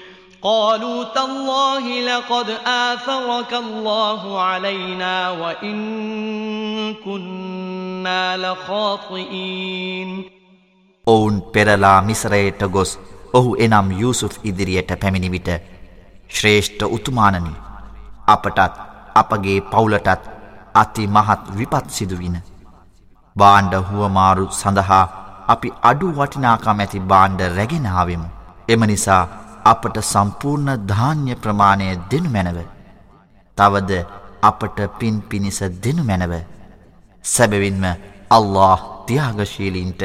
[0.42, 5.76] قالوا تالله لقد آثرك الله علينا وإن
[6.96, 10.10] كنا لخاطئين
[11.06, 12.90] ඔවුන් පෙරලා මිසරයට ගොස්
[13.32, 15.50] ඔහු එනම් යුසුෆ් ඉදිරියට පැමිණි විට
[16.30, 17.54] ශ්‍රේෂ්ඨ උතුමානනි
[18.26, 18.60] අපටත්
[19.14, 20.22] අපගේ පවුලටත්
[20.74, 22.36] අති මහත් විපත් සිදුවින.
[23.36, 25.04] බාණ්ඩ හුවමාරු සඳහා
[25.48, 28.28] අපි අඩු වටිනාකම් ඇති බාණ්ඩ රැගෙනාවෙමු.
[28.68, 29.22] එම නිසා
[29.63, 32.59] අපට සම්පූර්ණ ධාන්‍ය ප්‍රමාණය දෙනු මැනව.
[33.57, 33.91] තවද
[34.43, 36.33] අපට පින් පිණිස දෙනු මැනව.
[37.25, 37.85] සැබවින්ම
[38.29, 40.03] අල්له තියාගශීලීන්ට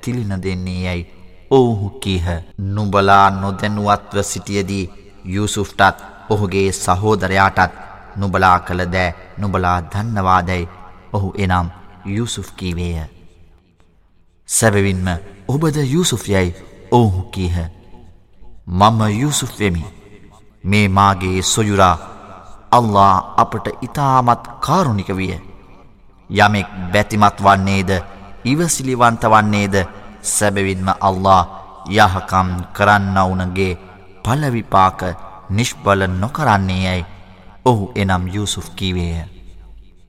[0.00, 1.10] තිලින දෙන්නේ යැයි
[1.50, 2.26] ඔවුහු කීහ
[2.70, 4.90] නුබලා නොදැනුවත්ව සිටියදී
[5.26, 7.72] යුසුෆ්ටත් ඔහුගේ සහෝදරයාටත්
[8.16, 10.68] නුබලා කළ දෑ නුබලා දන්නවාදැයි
[11.12, 11.68] ඔහු එනම්
[12.06, 13.06] යුසුෆ් කීවේය.
[14.48, 15.08] සැබවින්ම
[15.48, 16.54] ඔබද යුසුෆ් යැයි
[16.92, 17.73] ඔහු කීහ.
[18.66, 19.84] මම යුසුෆ් වෙමි.
[20.64, 21.96] මේ මාගේ සොයුරා
[22.72, 25.36] අල්ලා අපට ඉතාමත් කාරුණික විය.
[26.30, 27.90] යමෙක් බැතිමත් වන්නේද
[28.44, 29.74] ඉවසිලිවන්ත වන්නේද
[30.22, 31.42] සැබවින්ම අල්ලා
[31.88, 33.78] යහකම් කරන්නවුනගේ
[34.24, 35.00] පලවිපාක
[35.50, 37.06] නිෂ්පල නොකරන්නේ යැයි
[37.64, 39.28] ඔහු එනම් යුසුෆ් කීවේය.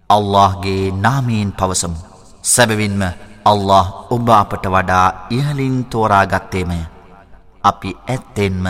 [0.09, 1.99] අල්لهගේ නාමීන් පවසමු.
[2.43, 3.01] සැබවින්ම
[3.45, 6.94] අල්له ඔබ අපට වඩා ඉහලින් තෝරාගත්තේමය.
[7.64, 8.66] අපි ඇත්තෙන්ම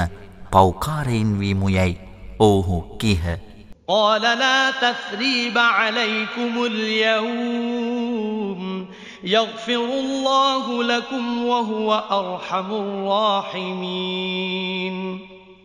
[0.50, 2.00] පෞකාරයෙන් වීමු යැයි
[2.40, 3.24] ඔවුහු කීහ.
[3.90, 8.60] قال لا تثريب عليكم اليوم
[9.24, 14.30] يغفر الله لكم وهو أرحم الراحمين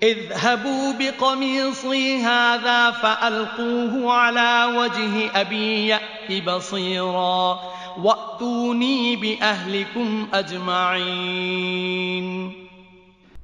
[0.04, 7.60] اذهبوا بقميصي هذا فألقوه على وجه أبي يأت بصيرا
[7.98, 11.76] وأتوني بأهلكم أجمعين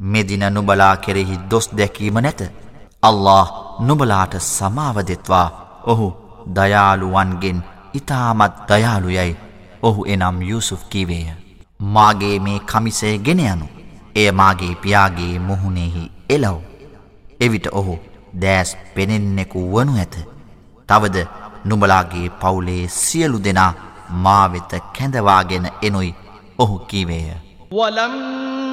[0.01, 2.41] මෙදින නුබලා කෙරෙහි දොස් දැකීම නැත.
[3.03, 3.47] අල්له
[3.81, 5.49] නුබලාට සමාවදෙත්වා
[5.85, 6.09] ඔහු
[6.55, 9.37] දයාළුවන්ගෙන් ඉතාමත් දයාළුයයි
[9.83, 11.27] ඔහු එනම් යුසුෆ් කිවේය.
[11.81, 13.67] මාගේ මේ කමිසය ගෙන යනු.
[14.15, 16.61] එය මාගේ පියාගේ මුහුණෙහි එලව්.
[17.41, 17.99] එවිට ඔහු
[18.41, 20.15] දෑස් පෙනෙන්නෙකු වනු ඇත.
[20.89, 21.27] තවද
[21.65, 23.73] නුබලාගේ පවුලේ සියලු දෙනා
[24.11, 26.15] මාවෙත කැඳවාගෙන එනුයි
[26.59, 27.35] ඔහු කීවේය.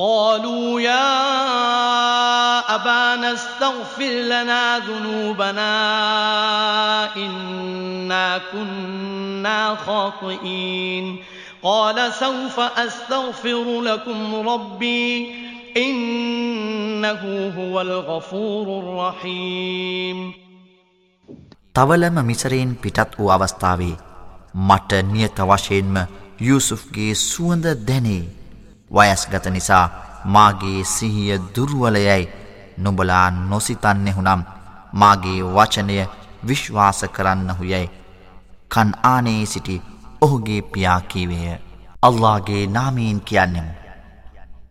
[0.00, 1.08] قالوا يا
[2.74, 5.72] أبانا استغفر لنا ذنوبنا
[7.16, 11.16] إنا كنا خاطئين
[11.62, 15.34] قال سوف أستغفر لكم ربي
[15.76, 20.32] إنه هو الغفور الرحيم
[21.74, 23.96] තවලම මිසරයෙන් පිටත් වූ අවස්ථාවේ
[24.66, 25.96] මට නියත වශයෙන්ම
[26.40, 28.22] යුසුෆ්ගේ සුවඳ දැනේ
[28.91, 29.85] වයස්ගත නිසා
[30.25, 32.23] මාගේ සිහිය දුර්වලයයි.
[32.77, 34.41] නුඹලා නොසිතන්නෙහුනම්
[34.93, 35.97] මාගේ වචනය
[36.47, 37.91] විශ්වාස කරන්නහු යැයි
[38.71, 39.81] කන් ආනේ සිටි
[40.21, 41.59] ඔහුගේ පියාකීවේය
[42.01, 43.71] අල්ලාගේ නාමීන් කියන්නෙමු.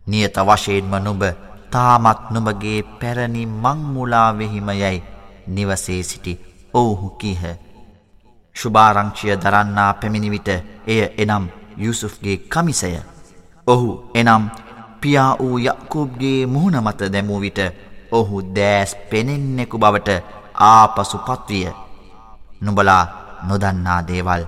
[0.07, 1.21] නියත වශයෙන්ම නුබ
[1.71, 5.03] තාමත් නුඹගේ පැරණි මංමුලාවෙහිම යැයි
[5.47, 6.33] නිවසේ සිටි
[6.73, 7.43] ඔවුහු කීහ.
[8.55, 10.49] ශුභාරංචිය දරන්නා පැමිණිවිට
[10.87, 11.45] එය එනම්
[11.77, 12.91] යුසුෆ්ගේ කමිසය.
[13.67, 14.43] ඔහු එනම්
[15.01, 17.59] පියා වූ යකුබ්ගේ මුහුණ මත දැමූ විට
[18.11, 20.09] ඔහු දෑස් පෙනෙන්නෙකු බවට
[20.67, 21.67] ආපසු පත්විය
[22.61, 23.03] නුබලා
[23.47, 24.43] නොදන්නා දේවල්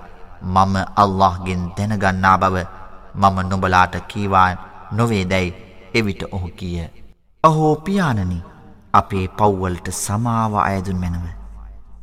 [0.45, 2.55] මම අල්لهගෙන් දැනගන්නා බව
[3.15, 4.49] මම නොබලාට කීවා
[4.91, 5.55] නොවේ දැයි
[5.93, 6.77] එවිට ඔහු කිය.
[7.43, 8.43] ඔහෝ පියානනි
[8.93, 11.25] අපේ පව්වලට සමාව අයදුන් මැනව.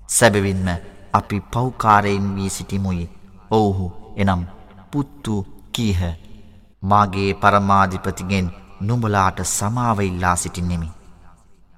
[0.08, 0.68] සැබවින්ම
[1.12, 3.10] අපි පෞකාරයෙන් වී සිටිමුයි
[3.50, 3.86] ඔවුහු
[4.16, 4.42] එනම්
[4.90, 5.34] පුත්තු
[5.72, 6.00] කීහ.
[6.83, 8.47] මාගේ පරමාධිපතිගෙන්
[8.81, 10.89] නුඹලාට සමාවඉල්ලා සිටින්නෙමි.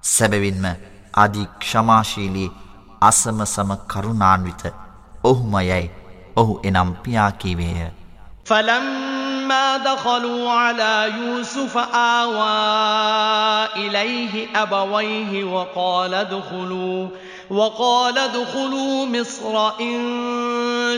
[0.03, 0.65] සැබවින්ම
[1.17, 2.49] අධි ක්ෂමාශීලී
[3.01, 4.63] අසමසම කරුණාන්විත
[5.23, 5.91] ඔහුම යැයි
[6.35, 7.91] ඔහු එනම් පියාකීවේය.
[8.45, 11.77] فلما دخلوا على يوسف
[12.17, 12.47] آوى
[13.75, 17.07] إليه أبويه وقال ادخلوا
[17.51, 20.01] وقال ادخلوا مصر إن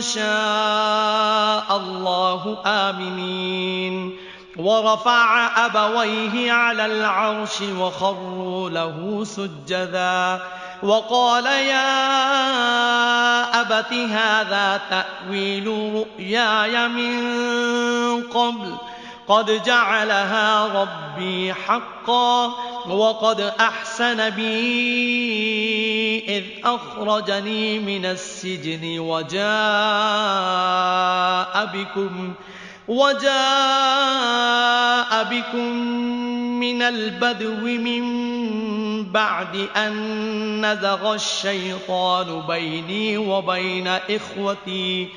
[0.01, 4.17] شاء الله آمنين.
[4.57, 10.41] ورفع أبويه على العرش وخروا له سجدا.
[10.83, 11.91] وقال يا
[13.61, 17.13] أبت هذا تأويل رؤياي من
[18.23, 18.73] قبل.
[19.27, 22.45] قد جعلها ربي حقا
[22.87, 25.25] وقد أحسن بي
[26.37, 29.45] إذ أخرجني من السجن وجاء
[31.73, 32.33] بكم
[32.87, 33.33] وجاء
[35.23, 35.73] بكم
[36.59, 38.25] من البدو من
[39.11, 45.09] بعد أن نزغ الشيطان بيني وبين إخوتي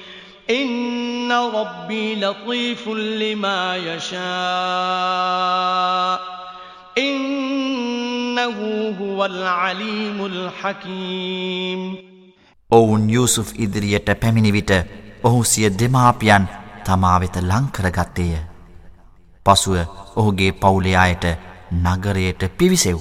[0.49, 4.18] إن ربي لطيف لما يشاء
[6.99, 8.59] إنه
[8.92, 12.09] هو العليم الحكيم
[12.70, 14.70] ඔවුන් යුසුෆ් ඉදිරියට පැමිණි විට
[15.22, 16.49] ඔහු සිය දෙමාපියන්
[16.84, 18.38] තමා වෙත ලං කරගත්තේය.
[19.46, 19.76] පසුව
[20.16, 21.24] ඔහුගේ පවුලේ අයට
[21.74, 22.99] නගරයට පිවිසෙව්.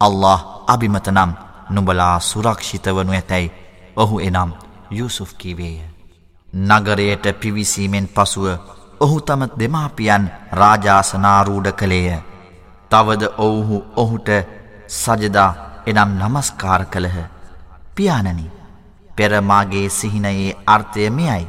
[0.00, 1.32] අල්ලාහ් අබිමත නම්
[1.70, 3.54] නුඹලා සුරක්ෂිත වනු ඇතැයි
[3.96, 4.50] ඔහු එනම්
[4.90, 5.87] යුසුෆ් කීවේය.
[6.52, 8.46] නගරයට පිවිසීමෙන් පසුව
[9.00, 12.22] ඔහු තම දෙමාපියන් රාජාසනාරූඩ කළේය.
[12.90, 14.28] තවද ඔවුහු ඔහුට
[14.88, 15.54] සජදා
[15.86, 17.18] එනම් නමස්කාර කළහ.
[17.94, 18.50] පියානනි
[19.16, 21.46] පෙරමාගේ සිහිනයේ අර්ථය මෙයයි.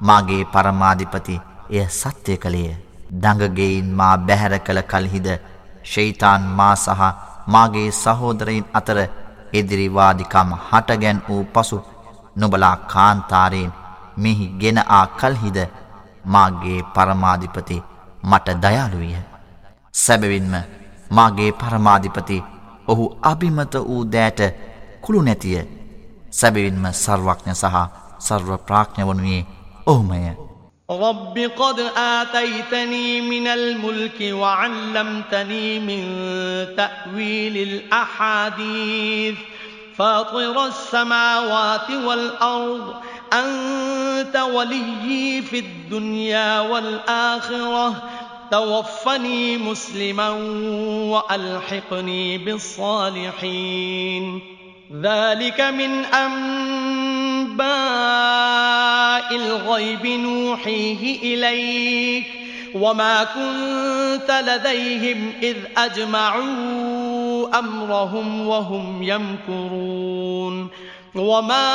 [0.00, 2.76] මාගේ පරමාධිපති එය සත්‍යය කළේය.
[3.12, 5.28] දඟගෙයින් මා බැහැර කළ කල්හිද
[5.84, 7.00] ශෛතාන් මා සහ
[7.46, 8.98] මාගේ සහෝදරයින් අතර
[9.52, 11.78] ඉදිරිවාදිකම් හටගැන් වූ පසු
[12.36, 13.72] නොබලා කාන්තාරයෙන්
[14.17, 15.57] මෙහි ගෙන ආ කල්හිද
[16.25, 17.83] මාගේ පරමාධිපති
[18.23, 19.15] මට දයාලුවිය.
[19.93, 20.53] සැබවින්ම
[21.11, 22.43] මාගේ පරමාධිපති
[22.87, 24.41] ඔහු අභිමත වූ දෑට
[25.03, 25.59] කුළු නැතිය
[26.31, 27.75] සැබවින්ම සර්වඥ සහ
[28.19, 29.45] සර්ව ප්‍රාඥ වනුයේ
[29.85, 30.23] ඔහුමය.
[30.91, 36.01] رب قد آتيتني من الملك وعلمتني من
[36.75, 39.37] تأويل الأحاديث
[39.97, 42.93] فاطر السماوات والأرض
[43.32, 48.02] أنت وليي في الدنيا والآخرة.
[48.50, 50.30] توفني مسلما
[51.10, 54.40] وألحقني بالصالحين.
[55.02, 57.68] ذلك من أنباء
[59.36, 62.24] الغيب نوحيه إليك.
[62.74, 70.68] وما كنت لديهم إذ أجمعوا أمرهم وهم يمكرون.
[71.15, 71.69] وما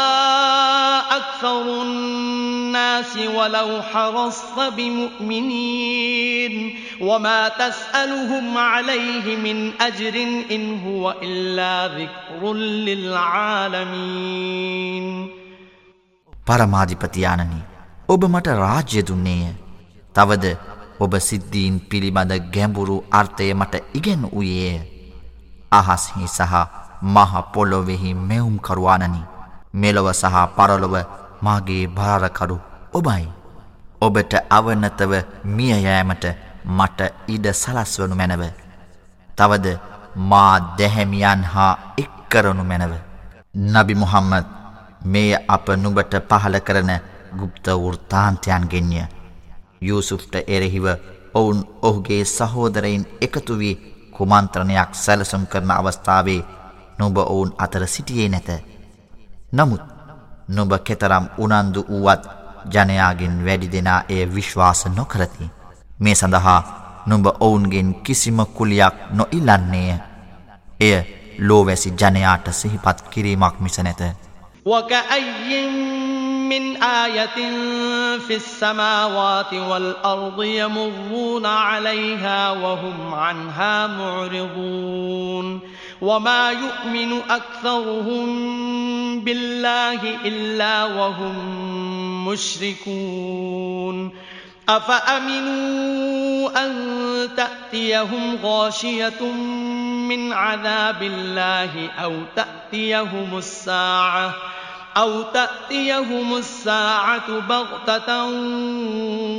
[1.17, 6.55] أكثر الناس ولو حرصت بمؤمنين
[7.01, 10.15] وما تسألهم عليه من أجر
[10.51, 12.55] إن هو إلا ذكر
[12.89, 14.19] للعالمين
[16.49, 17.61] පරමාධිපතියානනි
[18.09, 19.55] ඔබ මට රාජ්‍ය දුන්නේය.
[20.15, 20.45] තවද
[21.01, 24.79] ඔබ සිද්ධීන් පිළිබඳ ගැඹුරු අර්ථය මට ඉගෙන් වූයේය.
[25.73, 26.55] අහස්හි සහ
[27.04, 29.22] මහ පොළොවෙහි මෙවුම්කරුවානනි.
[29.74, 30.96] මෙලොව සහ පරලොව
[31.42, 32.58] මාගේ භාරකරු
[32.94, 33.28] ඔබයි.
[34.02, 35.14] ඔබට අවනතව
[35.46, 36.26] මියයෑමට
[36.68, 38.44] මට ඉඩ සලස්වනු මැනව.
[39.30, 39.68] තවද
[40.30, 42.94] මා දැහැමියන් හා එක්කරනු මැනව.
[43.74, 44.46] නබි මුහම්මද
[45.06, 46.92] මේ අප නුබට පහල කරන
[47.40, 48.96] ගුප්ත වෘතාන්තයන් ගෙන්ය.
[49.82, 50.86] යුසුෆ්ට එරෙහිව
[51.34, 53.76] ඔවුන් ඔහුගේ සහෝදරයින් එකතු වී
[54.12, 56.46] කුමන්ත්‍රණයක් සැලසුම් කරන අවස්ථාවේ
[56.99, 58.49] නොබ ඔවුන් අතර සිටියේ නැත.
[59.53, 59.83] නමුත්
[60.49, 62.25] නොබ කෙතරම් උනන්දු වුවත්
[62.75, 65.51] ජනයාගෙන් වැඩි දෙනා එය විශ්වාස නොකරති.
[66.01, 66.61] මේ සඳහා
[67.07, 69.99] නොඹ ඔවුන්ගෙන් කිසිම කුලියක් නොඉල්ලන්නේය.
[70.81, 70.97] එය
[71.39, 74.03] ලෝවැසි ජනයාට සිහිපත් කිරීමක් මිස නැත.
[74.67, 75.69] وكأي
[76.49, 77.39] من آية
[78.19, 85.61] في السماوات والأرض يمرون عليها وهم عنها معرضون
[86.04, 88.26] وما يؤمن أكثرهم
[89.20, 91.36] بالله إلا وهم
[92.28, 94.12] مشركون
[94.70, 96.74] أفأمنوا أن
[97.38, 99.24] تأتيهم غاشية
[100.12, 104.34] من عذاب الله أو تأتيهم الساعة ۖ
[104.98, 108.24] أو تأتيهم الساعة بغتة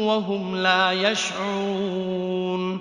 [0.04, 2.80] وهم لا يشعرون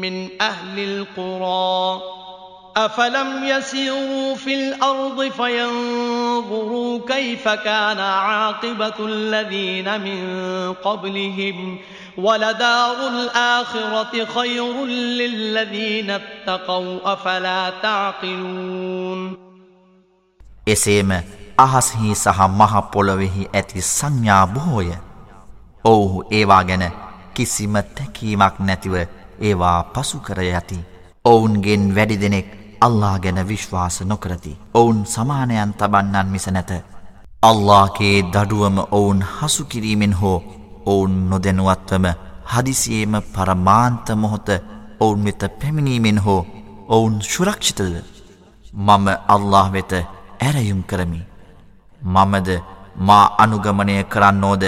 [0.00, 2.00] من أهل القرى
[2.76, 10.20] أفلم يسيروا في الأرض فينظروا كيف كان عاقبة الذين من
[10.74, 11.78] قبلهم
[12.18, 19.36] ولدار الآخرة خير للذين اتقوا أفلا تعقلون
[20.66, 21.10] එසේම
[21.58, 24.88] අහස්හි සහ මහ පොළොවෙහි ඇති සංඥා බොහෝය.
[25.84, 26.84] ඔවුහු ඒවා ගැන
[27.34, 28.94] කිසිම තැකීමක් නැතිව
[29.41, 30.79] ඒවා පසුකර යති.
[31.25, 32.47] ඔවුන්ගෙන් වැඩි දෙනෙක්
[32.81, 34.53] අල්ලා ගැන විශ්වාස නොකරති.
[34.73, 36.71] ඔවුන් සමානයන් තබන්නන් මිස නැත.
[37.43, 40.37] අල්ලාගේ දඩුවම ඔවුන් හසුකිරීමෙන් හෝ
[40.85, 42.05] ඔවුන් නොදැනුවත්වම
[42.45, 44.49] හදිසියේම පරමාන්ත මොහොත
[44.99, 46.41] ඔවුන් වෙත පැමිණීමෙන් හෝ
[46.89, 47.95] ඔවුන් ශුරක්ෂිතද.
[48.73, 49.91] මම අල්له වෙත
[50.39, 51.21] ඇරයුම් කරමි.
[52.01, 52.49] මමද
[52.97, 54.63] මා අනුගමනය කරන්නෝද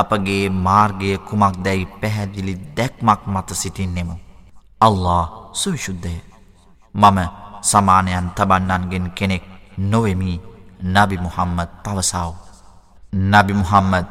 [0.00, 4.14] අපගේ මාර්ගය කුමක් දැයි පැහැදිලි දැක්මක් මත සිටින්නෙමු.
[4.80, 6.16] අල්له සුවිශුද්ධය.
[6.94, 7.18] මම
[7.62, 9.44] සමානයන් තබන්නන්ගෙන් කෙනෙක්
[9.80, 10.40] නොවෙමි
[10.84, 12.34] නබි මුහම්මද පවසාව.
[13.12, 14.06] නබි මුහම්මද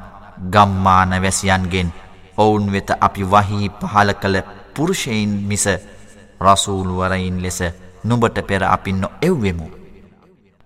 [0.46, 1.90] ගම්මාන වැසියන්ගෙන්
[2.38, 4.38] ඔවුන් වෙත අපි වහී පහල කළ
[4.76, 5.66] පුරුෂයින් මිස
[6.42, 7.60] රසූල්වරයින් ලෙස
[8.04, 9.68] නුඹට පෙර අපි නො එව්වෙමු.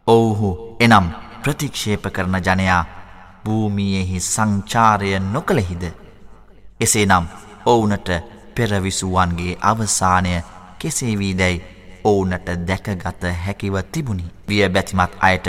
[0.08, 0.50] ඔවුහු
[0.80, 1.06] එනම්
[1.44, 3.01] ප්‍රතික්ෂේප කරන ජනයා
[3.45, 5.85] භූමියෙහි සංචාරය නොකළෙහිද.
[6.81, 7.27] එසේනම්
[7.67, 8.09] ඔවුනට
[8.55, 10.33] පෙරවිසුවන්ගේ අවසානය
[10.79, 11.65] කෙසේවී දැයි
[12.05, 14.25] ඔවුනට දැකගත හැකිව තිබුණි.
[14.49, 15.47] විය බැතිමත් අයට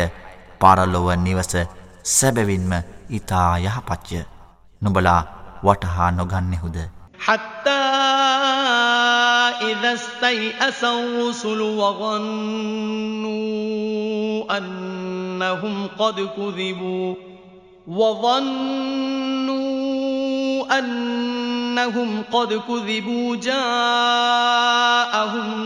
[0.59, 1.53] පරලොව නිවස
[2.05, 2.71] සැබවින්ම
[3.09, 4.21] ඉතා යහපච්චය.
[4.81, 5.21] නොබලා
[5.63, 6.77] වටහා නොගන්නෙහුද.
[7.19, 7.69] حتى
[9.61, 13.27] إذا استيأس الرسل وظنوا
[14.57, 17.15] أنهم قد كذبوا
[17.86, 19.62] وظنوا
[20.78, 23.62] أنهم قد كذبوا جاءهم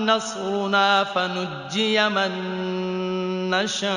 [0.06, 2.30] نصرنا فنجي من
[3.50, 3.96] نشاء.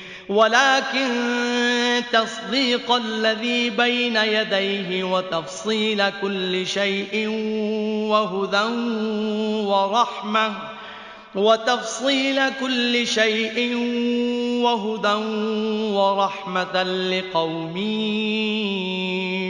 [0.28, 1.08] ولكن
[2.12, 7.28] تصديق الذي بين يديه وتفصيل كل شيء
[8.10, 8.66] وهدى
[9.66, 10.52] ورحمة
[11.34, 13.76] وتفصيل كل شيء
[14.64, 15.16] وهدى
[15.92, 17.76] ورحمة لقوم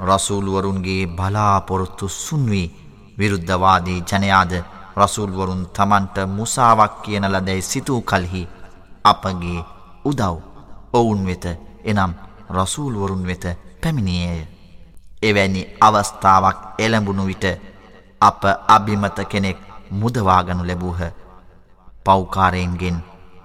[0.00, 2.66] රසූල්වරුන්ගේ බලාපොරොත්තු සුන්වී
[3.18, 4.52] විරුද්ධවාදී ජනයාද
[4.97, 8.43] රසුල්වරුන් තමන්ට මුසාවක් කියන ලදැයි සිතූ කල්හි
[9.03, 9.59] අපගේ
[10.05, 10.37] උදව්
[10.93, 11.45] ඔවුන් වෙත
[11.83, 12.11] එනම්
[12.51, 13.45] රසූල්වරුන් වෙත
[13.81, 14.47] පැමිණියේය.
[15.21, 17.45] එවැනි අවස්ථාවක් එළඹුණු විට
[18.21, 19.57] අප අභිමත කෙනෙක්
[19.91, 21.01] මුදවාගනු ලැබූහ.
[22.05, 22.97] පෞකාරයෙන්ගෙන්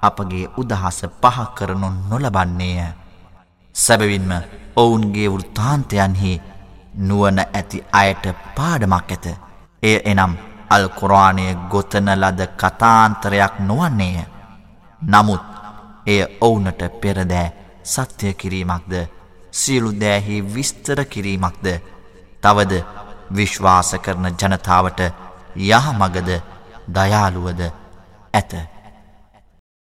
[0.03, 2.93] අපගේ උදහස පහ කරනු නොලබන්නේය.
[3.75, 4.31] සැබවින්ම
[4.77, 6.33] ඔවුන්ගේ වෘත්තාන්තයන්හි
[6.99, 8.25] නුවන ඇති අයට
[8.57, 9.27] පාඩමක් ඇත.
[9.83, 10.33] එය එනම්
[10.69, 14.27] අල් කොරාණය ගොතන ලද කතාන්තරයක් නොවන්නේය.
[15.03, 15.45] නමුත්
[16.07, 17.53] එය ඔවුනට පෙරදෑ
[17.85, 18.93] සත්‍යය කිරීමක්ද
[19.53, 21.67] සියලු දෑහි විස්තර කිරීමක්ද
[22.43, 22.83] තවද
[23.31, 25.01] විශ්වාස කරන ජනතාවට
[25.57, 26.31] යහමගද
[26.89, 27.63] දයාළුවද
[28.35, 28.53] ඇත.